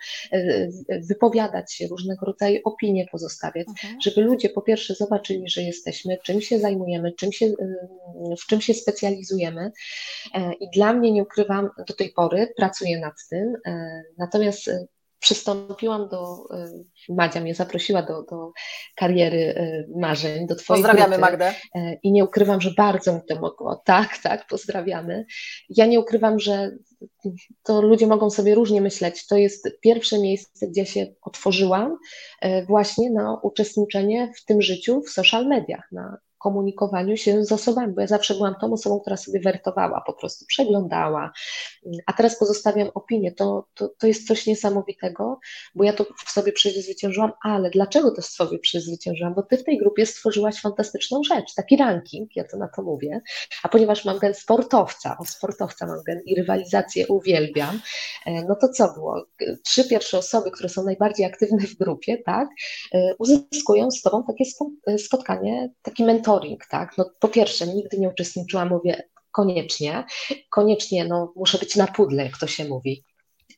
[1.09, 4.01] wypowiadać się, różnego rodzaju opinie pozostawiać, mhm.
[4.03, 7.53] żeby ludzie po pierwsze zobaczyli, że jesteśmy, czym się zajmujemy, czym się,
[8.43, 9.73] w czym się specjalizujemy.
[10.61, 14.87] I dla mnie nie ukrywam, do tej pory, pracuję nad tym, e, natomiast e,
[15.19, 16.67] przystąpiłam do, e,
[17.09, 18.53] Madzia mnie zaprosiła do, do
[18.97, 19.55] kariery
[19.97, 21.31] marzeń, do Twojej Pozdrawiamy grupy.
[21.31, 21.55] Magdę.
[22.03, 23.83] I nie ukrywam, że bardzo mi to mogło.
[23.85, 25.27] Tak, tak, pozdrawiamy.
[25.69, 26.71] Ja nie ukrywam, że
[27.63, 29.27] to ludzie mogą sobie różnie myśleć.
[29.27, 31.99] To jest pierwsze miejsce, gdzie się otworzyłam
[32.67, 38.01] właśnie na uczestniczenie w tym życiu w social mediach, na komunikowaniu się z osobami, bo
[38.01, 41.33] ja zawsze byłam tą osobą, która sobie wertowała, po prostu przeglądała,
[42.07, 43.33] a teraz pozostawiam opinię.
[43.33, 45.39] To, to, to jest coś niesamowitego,
[45.75, 49.35] bo ja to w sobie przezwyciężyłam, ale dlaczego to w sobie przezwyciężyłam?
[49.35, 53.21] Bo ty w tej grupie stworzyłaś fantastyczną rzecz, taki ranking, ja to na to mówię,
[53.63, 57.81] a ponieważ mam gen sportowca, o sportowca mam gen i rywalizację uwielbiam,
[58.27, 59.25] e, no to co było?
[59.65, 62.49] Trzy pierwsze osoby, które są najbardziej aktywne w grupie, tak,
[62.95, 64.45] e, uzyskują z tobą takie
[64.99, 66.05] spotkanie, taki
[66.35, 66.99] mentoring, tak.
[66.99, 70.05] No po pierwsze, nigdy nie uczestniczyłam, mówię, koniecznie,
[70.51, 73.05] koniecznie no, muszę być na pudle, jak to się mówi.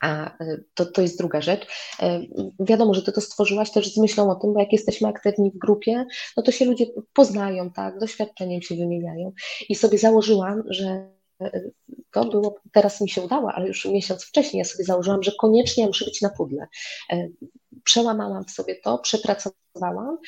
[0.00, 1.66] A e, to, to jest druga rzecz.
[2.02, 2.20] E,
[2.60, 5.58] wiadomo, że ty to stworzyłaś też z myślą o tym, bo jak jesteśmy aktywni w
[5.58, 6.06] grupie,
[6.36, 9.32] no to się ludzie poznają, tak, doświadczeniem się wymieniają.
[9.68, 11.10] I sobie założyłam, że
[11.42, 11.60] e,
[12.12, 15.86] to było, teraz mi się udało, ale już miesiąc wcześniej ja sobie założyłam, że koniecznie
[15.86, 16.66] muszę być na pudle
[17.86, 20.18] przełamałam w sobie to, przepracowałam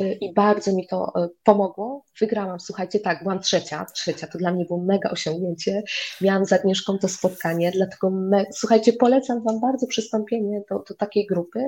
[0.00, 2.04] y, i bardzo mi to y, pomogło.
[2.20, 5.82] Wygrałam, słuchajcie, tak, byłam trzecia, trzecia, to dla mnie było mega osiągnięcie.
[6.20, 11.26] Miałam z Agnieszką to spotkanie, dlatego, me, słuchajcie, polecam Wam bardzo przystąpienie do, do takiej
[11.26, 11.60] grupy.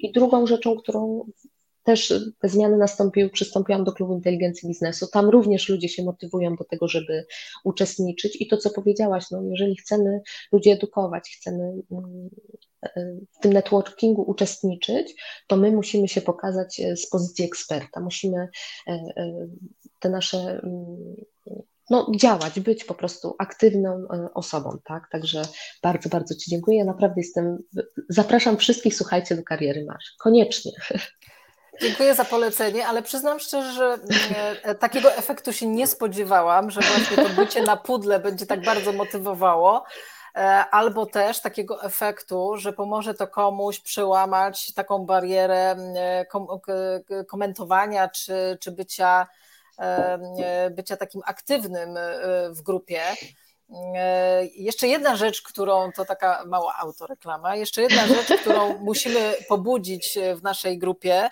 [0.00, 1.24] I drugą rzeczą, którą
[1.88, 5.06] też te zmiany nastąpiły, przystąpiłam do klubu inteligencji biznesu.
[5.12, 7.26] Tam również ludzie się motywują do tego, żeby
[7.64, 8.40] uczestniczyć.
[8.40, 10.20] I to, co powiedziałaś, no, jeżeli chcemy
[10.52, 12.28] ludzi edukować, chcemy mm,
[13.36, 15.14] w tym networkingu uczestniczyć,
[15.46, 18.00] to my musimy się pokazać e, z pozycji eksperta.
[18.00, 18.48] Musimy
[18.86, 19.48] e, e,
[19.98, 21.16] te nasze mm,
[21.90, 25.08] no, działać, być po prostu aktywną osobą, tak?
[25.12, 25.42] Także
[25.82, 26.78] bardzo, bardzo Ci dziękuję.
[26.78, 27.58] Ja naprawdę jestem,
[28.08, 30.14] zapraszam wszystkich, słuchajcie, do kariery masz.
[30.18, 30.72] Koniecznie.
[31.80, 33.98] Dziękuję za polecenie, ale przyznam szczerze, że
[34.74, 39.84] takiego efektu się nie spodziewałam, że właśnie to bycie na pudle będzie tak bardzo motywowało.
[40.38, 48.58] E, albo też takiego efektu, że pomoże to komuś przełamać taką barierę e, komentowania czy,
[48.60, 49.26] czy bycia,
[49.78, 51.98] e, bycia takim aktywnym
[52.50, 53.02] w grupie.
[54.56, 60.42] Jeszcze jedna rzecz, którą to taka mała autoreklama, jeszcze jedna rzecz, którą musimy pobudzić w
[60.42, 61.28] naszej grupie,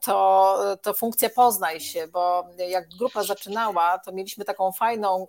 [0.00, 5.26] to, to funkcja poznaj się, bo jak grupa zaczynała, to mieliśmy taką fajną,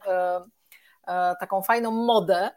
[1.40, 2.50] taką fajną modę,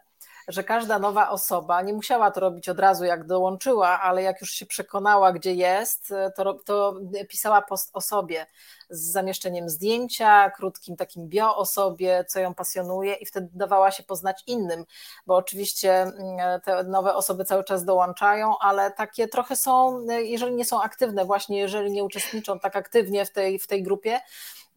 [0.47, 4.51] że każda nowa osoba nie musiała to robić od razu, jak dołączyła, ale jak już
[4.51, 8.45] się przekonała, gdzie jest, to, to pisała post o sobie
[8.89, 14.03] z zamieszczeniem zdjęcia, krótkim takim bio o sobie, co ją pasjonuje i wtedy dawała się
[14.03, 14.85] poznać innym,
[15.25, 20.65] bo oczywiście mm, te nowe osoby cały czas dołączają, ale takie trochę są, jeżeli nie
[20.65, 24.19] są aktywne, właśnie jeżeli nie uczestniczą tak aktywnie w tej, w tej grupie,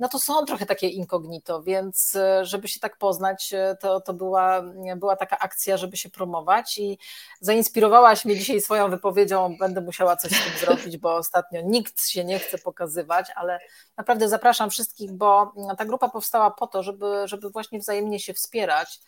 [0.01, 4.15] no to są trochę takie incognito, więc e, żeby się tak poznać, e, to, to
[4.15, 4.63] była,
[4.97, 6.99] była taka akcja, żeby się promować i
[7.41, 12.25] zainspirowałaś mnie dzisiaj swoją wypowiedzią, będę musiała coś z tym zrobić, bo ostatnio nikt się
[12.25, 13.61] nie chce pokazywać, ale
[13.97, 19.01] naprawdę zapraszam wszystkich, bo ta grupa powstała po to, żeby, żeby właśnie wzajemnie się wspierać,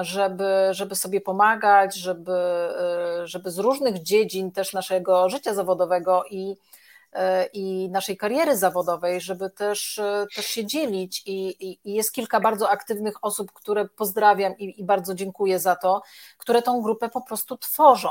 [0.00, 6.56] żeby, żeby sobie pomagać, żeby, e, żeby z różnych dziedzin też naszego życia zawodowego i
[6.56, 6.79] E,
[7.52, 11.22] i naszej kariery zawodowej, żeby też, e, też się dzielić.
[11.26, 15.76] I, i, I, jest kilka bardzo aktywnych osób, które pozdrawiam i, i bardzo dziękuję za
[15.76, 16.02] to,
[16.38, 18.10] które tą grupę po prostu tworzą.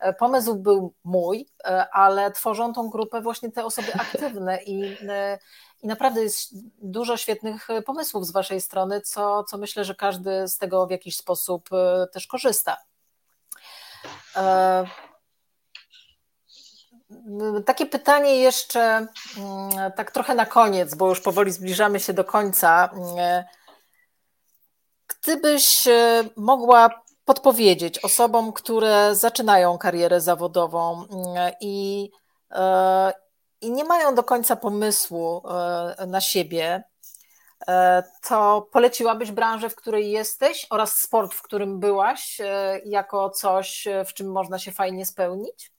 [0.00, 1.48] E, pomysł był mój,
[1.92, 4.96] ale tworzą tą grupę właśnie te osoby aktywne i,
[5.82, 10.58] i naprawdę jest dużo świetnych pomysłów z Waszej strony, co, co myślę, że każdy z
[10.58, 11.68] tego w jakiś sposób
[12.12, 12.76] też korzysta.
[17.66, 22.90] Takie pytanie jeszcze, mm, tak trochę na koniec, bo już powoli zbliżamy się do końca.
[25.08, 26.90] Gdybyś e, mogła
[27.24, 32.10] podpowiedzieć osobom, które zaczynają karierę zawodową mm, i,
[32.50, 33.12] e,
[33.60, 36.84] i nie mają do końca pomysłu e, na siebie,
[38.28, 42.40] to poleciłabyś branżę, w której jesteś oraz sport, w którym byłaś,
[42.84, 45.72] jako coś, w czym można się fajnie spełnić?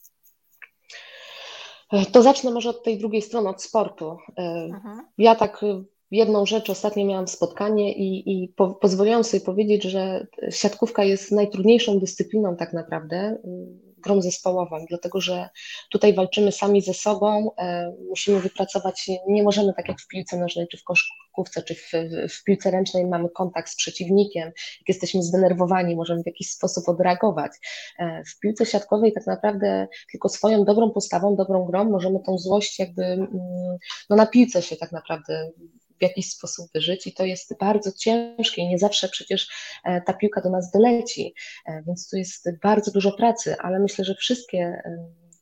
[1.91, 4.17] E, to zacznę może od tej drugiej strony, od sportu.
[4.37, 5.05] E, mhm.
[5.17, 10.27] Ja tak e, jedną rzecz, ostatnio miałam spotkanie i, i po, pozwoliłam sobie powiedzieć, że
[10.49, 13.37] siatkówka jest najtrudniejszą dyscypliną tak naprawdę
[13.99, 15.49] grą zespołową, dlatego że
[15.91, 20.67] tutaj walczymy sami ze sobą, e, musimy wypracować, nie możemy tak jak w piłce nożnej,
[20.67, 21.91] czy w koszkówce, czy w,
[22.29, 24.45] w piłce ręcznej mamy kontakt z przeciwnikiem,
[24.79, 27.51] jak jesteśmy zdenerwowani, możemy w jakiś sposób odreagować.
[27.99, 32.79] E, w piłce siatkowej tak naprawdę tylko swoją dobrą postawą, dobrą grą możemy tą złość
[32.79, 33.27] jakby mm,
[34.09, 35.51] no na piłce się tak naprawdę
[35.99, 39.47] w jakiś sposób wyżyć i to jest bardzo ciężkie i nie zawsze przecież
[39.83, 41.33] e, ta piłka do nas doleci,
[41.65, 44.81] e, więc tu jest bardzo dużo pracy, ale myślę, że wszystkie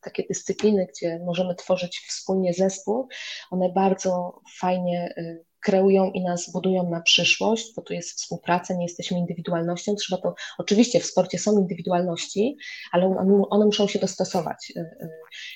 [0.02, 3.08] takie dyscypliny, gdzie możemy tworzyć wspólnie zespół,
[3.50, 5.14] one bardzo fajnie
[5.60, 9.94] kreują i nas budują na przyszłość, bo tu jest współpraca, nie jesteśmy indywidualnością.
[9.94, 12.56] Trzeba to, oczywiście w sporcie są indywidualności,
[12.92, 13.16] ale
[13.50, 14.72] one muszą się dostosować.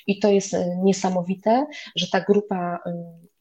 [0.06, 2.78] I to jest niesamowite, że ta grupa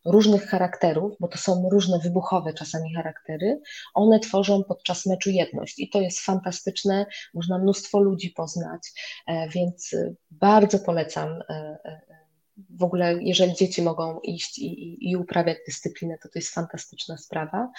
[0.06, 3.62] różnych charakterów, bo to są różne wybuchowe czasami charaktery,
[3.94, 8.82] one tworzą podczas meczu jedność i to jest fantastyczne, można mnóstwo ludzi poznać,
[9.28, 11.78] e, więc e, bardzo polecam e,
[12.70, 17.18] w ogóle, jeżeli dzieci mogą iść i, i, i, uprawiać dyscyplinę, to to jest fantastyczna
[17.18, 17.72] sprawa.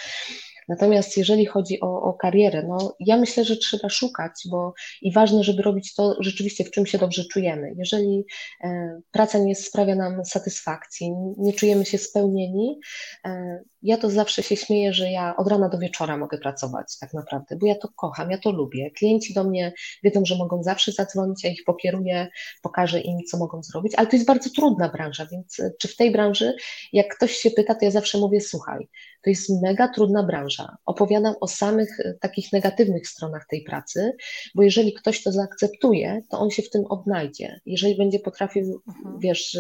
[0.69, 5.45] Natomiast jeżeli chodzi o, o karierę, no ja myślę, że trzeba szukać, bo i ważne,
[5.45, 7.75] żeby robić to rzeczywiście, w czym się dobrze czujemy.
[7.77, 8.25] Jeżeli
[8.65, 12.81] e, praca nie sprawia nam satysfakcji, nie czujemy się spełnieni,
[13.25, 17.15] e, ja to zawsze się śmieję, że ja od rana do wieczora mogę pracować tak
[17.15, 18.91] naprawdę, bo ja to kocham, ja to lubię.
[18.91, 22.29] Klienci do mnie wiedzą, że mogą zawsze zadzwonić, ja ich pokieruję,
[22.63, 25.97] pokażę im, co mogą zrobić, ale to jest bardzo trudna branża, więc e, czy w
[25.97, 26.55] tej branży,
[26.93, 28.89] jak ktoś się pyta, to ja zawsze mówię, słuchaj,
[29.23, 30.52] to jest mega trudna branża.
[30.87, 34.17] Opowiadam o samych e, takich negatywnych stronach tej pracy,
[34.55, 37.61] bo jeżeli ktoś to zaakceptuje, to on się w tym odnajdzie.
[37.67, 39.19] Jeżeli będzie potrafił, mhm.
[39.19, 39.59] wiesz,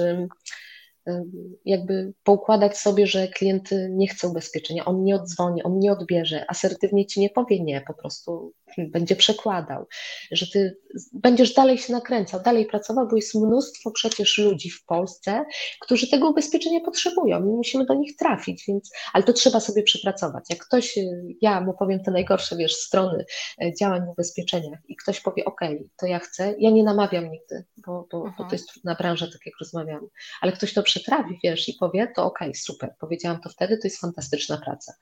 [1.64, 7.06] jakby poukładać sobie, że klient nie chce ubezpieczenia, on nie odzwoni, on nie odbierze, asertywnie
[7.06, 9.86] ci nie powie nie, po prostu będzie przekładał,
[10.30, 10.76] że ty
[11.12, 15.44] będziesz dalej się nakręcał, dalej pracował, bo jest mnóstwo przecież ludzi w Polsce,
[15.80, 17.40] którzy tego ubezpieczenia potrzebują.
[17.40, 20.44] My musimy do nich trafić, więc, ale to trzeba sobie przepracować.
[20.50, 20.98] Jak ktoś,
[21.40, 23.24] ja mu powiem te najgorsze, wiesz, strony
[23.62, 25.60] e, działań w ubezpieczeniach i ktoś powie, ok,
[25.96, 29.46] to ja chcę, ja nie namawiam nigdy, bo, bo, bo to jest trudna branża, tak
[29.46, 30.06] jak rozmawiamy,
[30.40, 34.00] ale ktoś to przetrawi, wiesz, i powie, to ok, super, powiedziałam to wtedy, to jest
[34.00, 34.94] fantastyczna praca.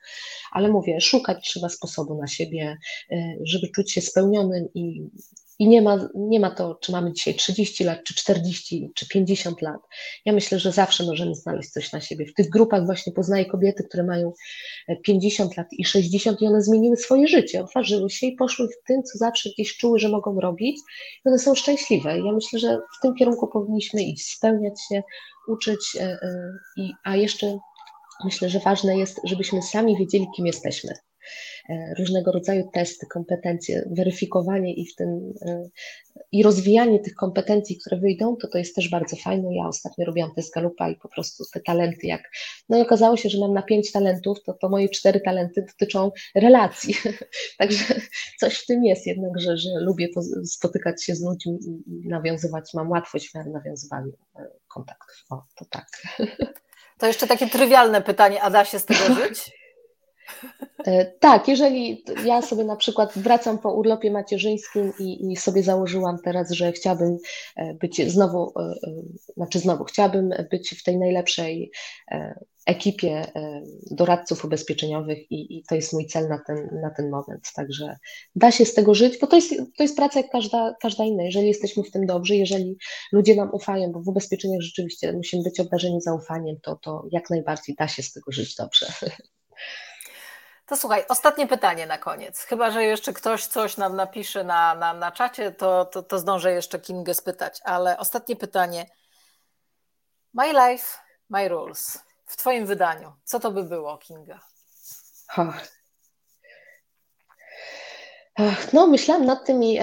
[0.51, 2.77] Ale mówię, szukać trzeba sposobu na siebie,
[3.11, 5.09] e, żeby żeby czuć się spełnionym i,
[5.59, 9.61] i nie, ma, nie ma to, czy mamy dzisiaj 30 lat, czy 40, czy 50
[9.61, 9.81] lat.
[10.25, 12.25] Ja myślę, że zawsze możemy znaleźć coś na siebie.
[12.25, 14.33] W tych grupach właśnie poznaję kobiety, które mają
[15.03, 19.03] 50 lat i 60 i one zmieniły swoje życie, otworzyły się i poszły w tym,
[19.03, 20.77] co zawsze gdzieś czuły, że mogą robić
[21.25, 22.19] i one są szczęśliwe.
[22.19, 25.03] Ja myślę, że w tym kierunku powinniśmy iść, spełniać się,
[25.47, 26.51] uczyć, e, e,
[27.03, 27.57] a jeszcze
[28.23, 30.93] myślę, że ważne jest, żebyśmy sami wiedzieli, kim jesteśmy.
[31.69, 35.69] E, różnego rodzaju testy, kompetencje, weryfikowanie tym e,
[36.31, 39.55] i rozwijanie tych kompetencji, które wyjdą, to to jest też bardzo fajne.
[39.55, 42.21] Ja ostatnio robiłam test Galupa i po prostu te talenty, jak
[42.69, 46.11] no i okazało się, że mam na pięć talentów, to, to moje cztery talenty dotyczą
[46.35, 46.95] relacji.
[47.59, 47.83] Także
[48.39, 50.07] coś w tym jest jednak, że, że lubię
[50.45, 51.57] spotykać się z ludźmi
[51.87, 55.25] i nawiązywać, mam łatwość w nawiązywaniu e, kontaktów.
[55.29, 55.87] O, to tak.
[56.97, 59.51] To jeszcze takie trywialne pytanie, a da się z tego żyć?
[60.85, 66.17] E, tak, jeżeli ja sobie na przykład wracam po urlopie macierzyńskim i, i, sobie założyłam
[66.23, 67.17] teraz, że chciałabym
[67.55, 68.73] e, być znowu, e,
[69.37, 71.71] znaczy znowu, chciałabym być w tej najlepszej
[72.65, 73.25] ekipie
[73.91, 77.51] doradców ubezpieczeniowych i, i to jest mój cel na ten, na ten moment.
[77.55, 77.97] Także
[78.35, 81.23] da się z tego żyć, bo to jest, to jest praca jak każda, każda inna.
[81.23, 82.77] Jeżeli jesteśmy w tym dobrzy, jeżeli
[83.11, 87.75] ludzie nam ufają, bo w ubezpieczeniach rzeczywiście musimy być obdarzeni zaufaniem, to, to jak najbardziej
[87.75, 88.85] da się z tego żyć dobrze.
[90.71, 92.43] To słuchaj, ostatnie pytanie na koniec.
[92.43, 96.51] Chyba, że jeszcze ktoś coś nam napisze na, na, na czacie, to, to, to zdążę
[96.51, 98.85] jeszcze Kingę spytać, ale ostatnie pytanie.
[100.33, 100.97] My life,
[101.29, 101.99] my rules.
[102.25, 104.39] W Twoim wydaniu, co to by było, Kinga?
[108.73, 109.79] No, myślałam nad tym i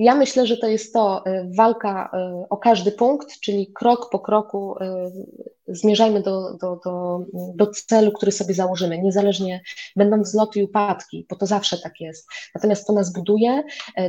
[0.00, 4.20] ja myślę, że to jest to y, walka y, o każdy punkt, czyli krok po
[4.20, 4.86] kroku y,
[5.68, 7.20] zmierzajmy do, do, do,
[7.54, 9.62] do celu, który sobie założymy, niezależnie
[9.96, 12.28] będą wzloty i upadki, bo to zawsze tak jest.
[12.54, 13.62] Natomiast to nas buduje,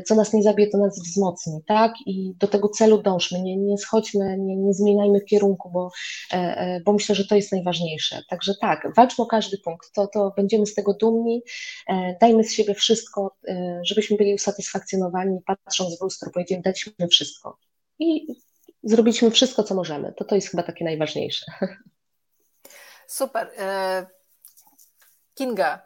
[0.06, 1.94] co nas nie zabije, to nas wzmocni, tak?
[2.06, 5.92] I do tego celu dążmy, nie, nie schodźmy, nie, nie zmieniajmy kierunku, bo,
[6.86, 8.22] bo myślę, że to jest najważniejsze.
[8.30, 11.44] Także tak, walczmy o każdy punkt, to, to będziemy z tego dumni,
[12.22, 13.36] dajmy z siebie wszystko,
[13.84, 17.58] żebyśmy byli usatysfakcjonowani, patrząc patrząc w lustro, powiedzieli, daliśmy wszystko.
[18.00, 18.28] I
[18.84, 20.14] zrobiliśmy wszystko, co możemy.
[20.18, 21.46] To to jest chyba takie najważniejsze.
[23.08, 23.52] Super.
[23.58, 24.06] E,
[25.36, 25.82] Kinga,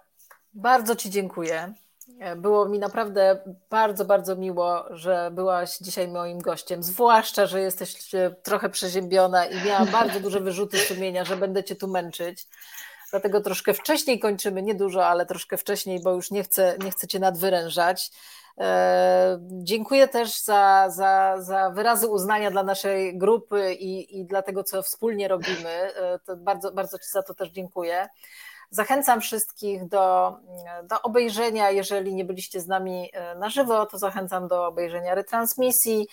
[0.54, 1.74] bardzo Ci dziękuję.
[2.20, 3.40] E, było mi naprawdę
[3.70, 6.84] bardzo, bardzo miło, że byłaś dzisiaj moim gościem.
[6.84, 7.96] Zwłaszcza, że jesteś
[8.44, 12.48] trochę przeziębiona i miałam bardzo duże wyrzuty sumienia, że będę Cię tu męczyć.
[13.12, 17.08] Dlatego troszkę wcześniej kończymy, nie dużo, ale troszkę wcześniej, bo już nie chcę, nie chcę
[17.08, 18.12] Cię nadwyrężać.
[18.60, 24.64] E, dziękuję też za, za, za wyrazy uznania dla naszej grupy i, i dla tego,
[24.64, 25.70] co wspólnie robimy.
[25.70, 28.08] E, to bardzo, bardzo Ci za to też dziękuję.
[28.70, 30.36] Zachęcam wszystkich do,
[30.84, 36.08] do obejrzenia, jeżeli nie byliście z nami na żywo, to zachęcam do obejrzenia retransmisji.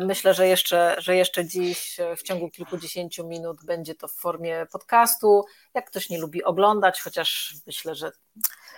[0.00, 5.44] Myślę, że jeszcze, że jeszcze dziś w ciągu kilkudziesięciu minut będzie to w formie podcastu.
[5.74, 8.12] Jak ktoś nie lubi oglądać, chociaż myślę, że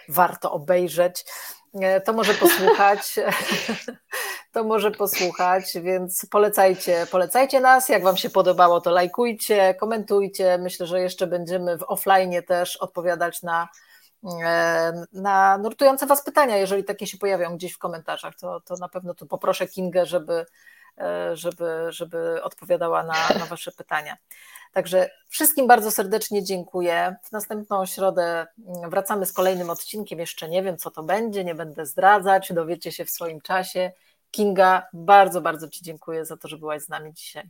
[0.08, 1.24] warto obejrzeć,
[2.04, 3.00] to może posłuchać.
[4.52, 7.88] To może posłuchać, więc polecajcie, polecajcie nas.
[7.88, 10.58] Jak Wam się podobało, to lajkujcie, komentujcie.
[10.58, 13.68] Myślę, że jeszcze będziemy w offline też odpowiadać na,
[15.12, 16.56] na nurtujące Was pytania.
[16.56, 20.46] Jeżeli takie się pojawią gdzieś w komentarzach, to, to na pewno tu poproszę Kingę, żeby,
[21.32, 24.16] żeby, żeby odpowiadała na, na Wasze pytania.
[24.72, 27.16] Także wszystkim bardzo serdecznie dziękuję.
[27.22, 28.46] W następną środę
[28.88, 30.18] wracamy z kolejnym odcinkiem.
[30.18, 33.92] Jeszcze nie wiem, co to będzie, nie będę zdradzać, dowiecie się w swoim czasie.
[34.30, 37.44] Kinga, bardzo, bardzo Ci dziękuję za to, że byłaś z nami dzisiaj.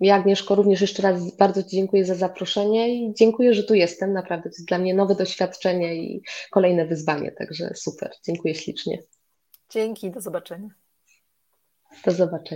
[0.00, 4.12] Ja, Agnieszko, również jeszcze raz bardzo Ci dziękuję za zaproszenie i dziękuję, że tu jestem.
[4.12, 8.10] Naprawdę to jest dla mnie nowe doświadczenie i kolejne wyzwanie, także super.
[8.26, 9.02] Dziękuję ślicznie.
[9.70, 10.68] Dzięki, do zobaczenia.
[12.02, 12.50] Do zobaczenia.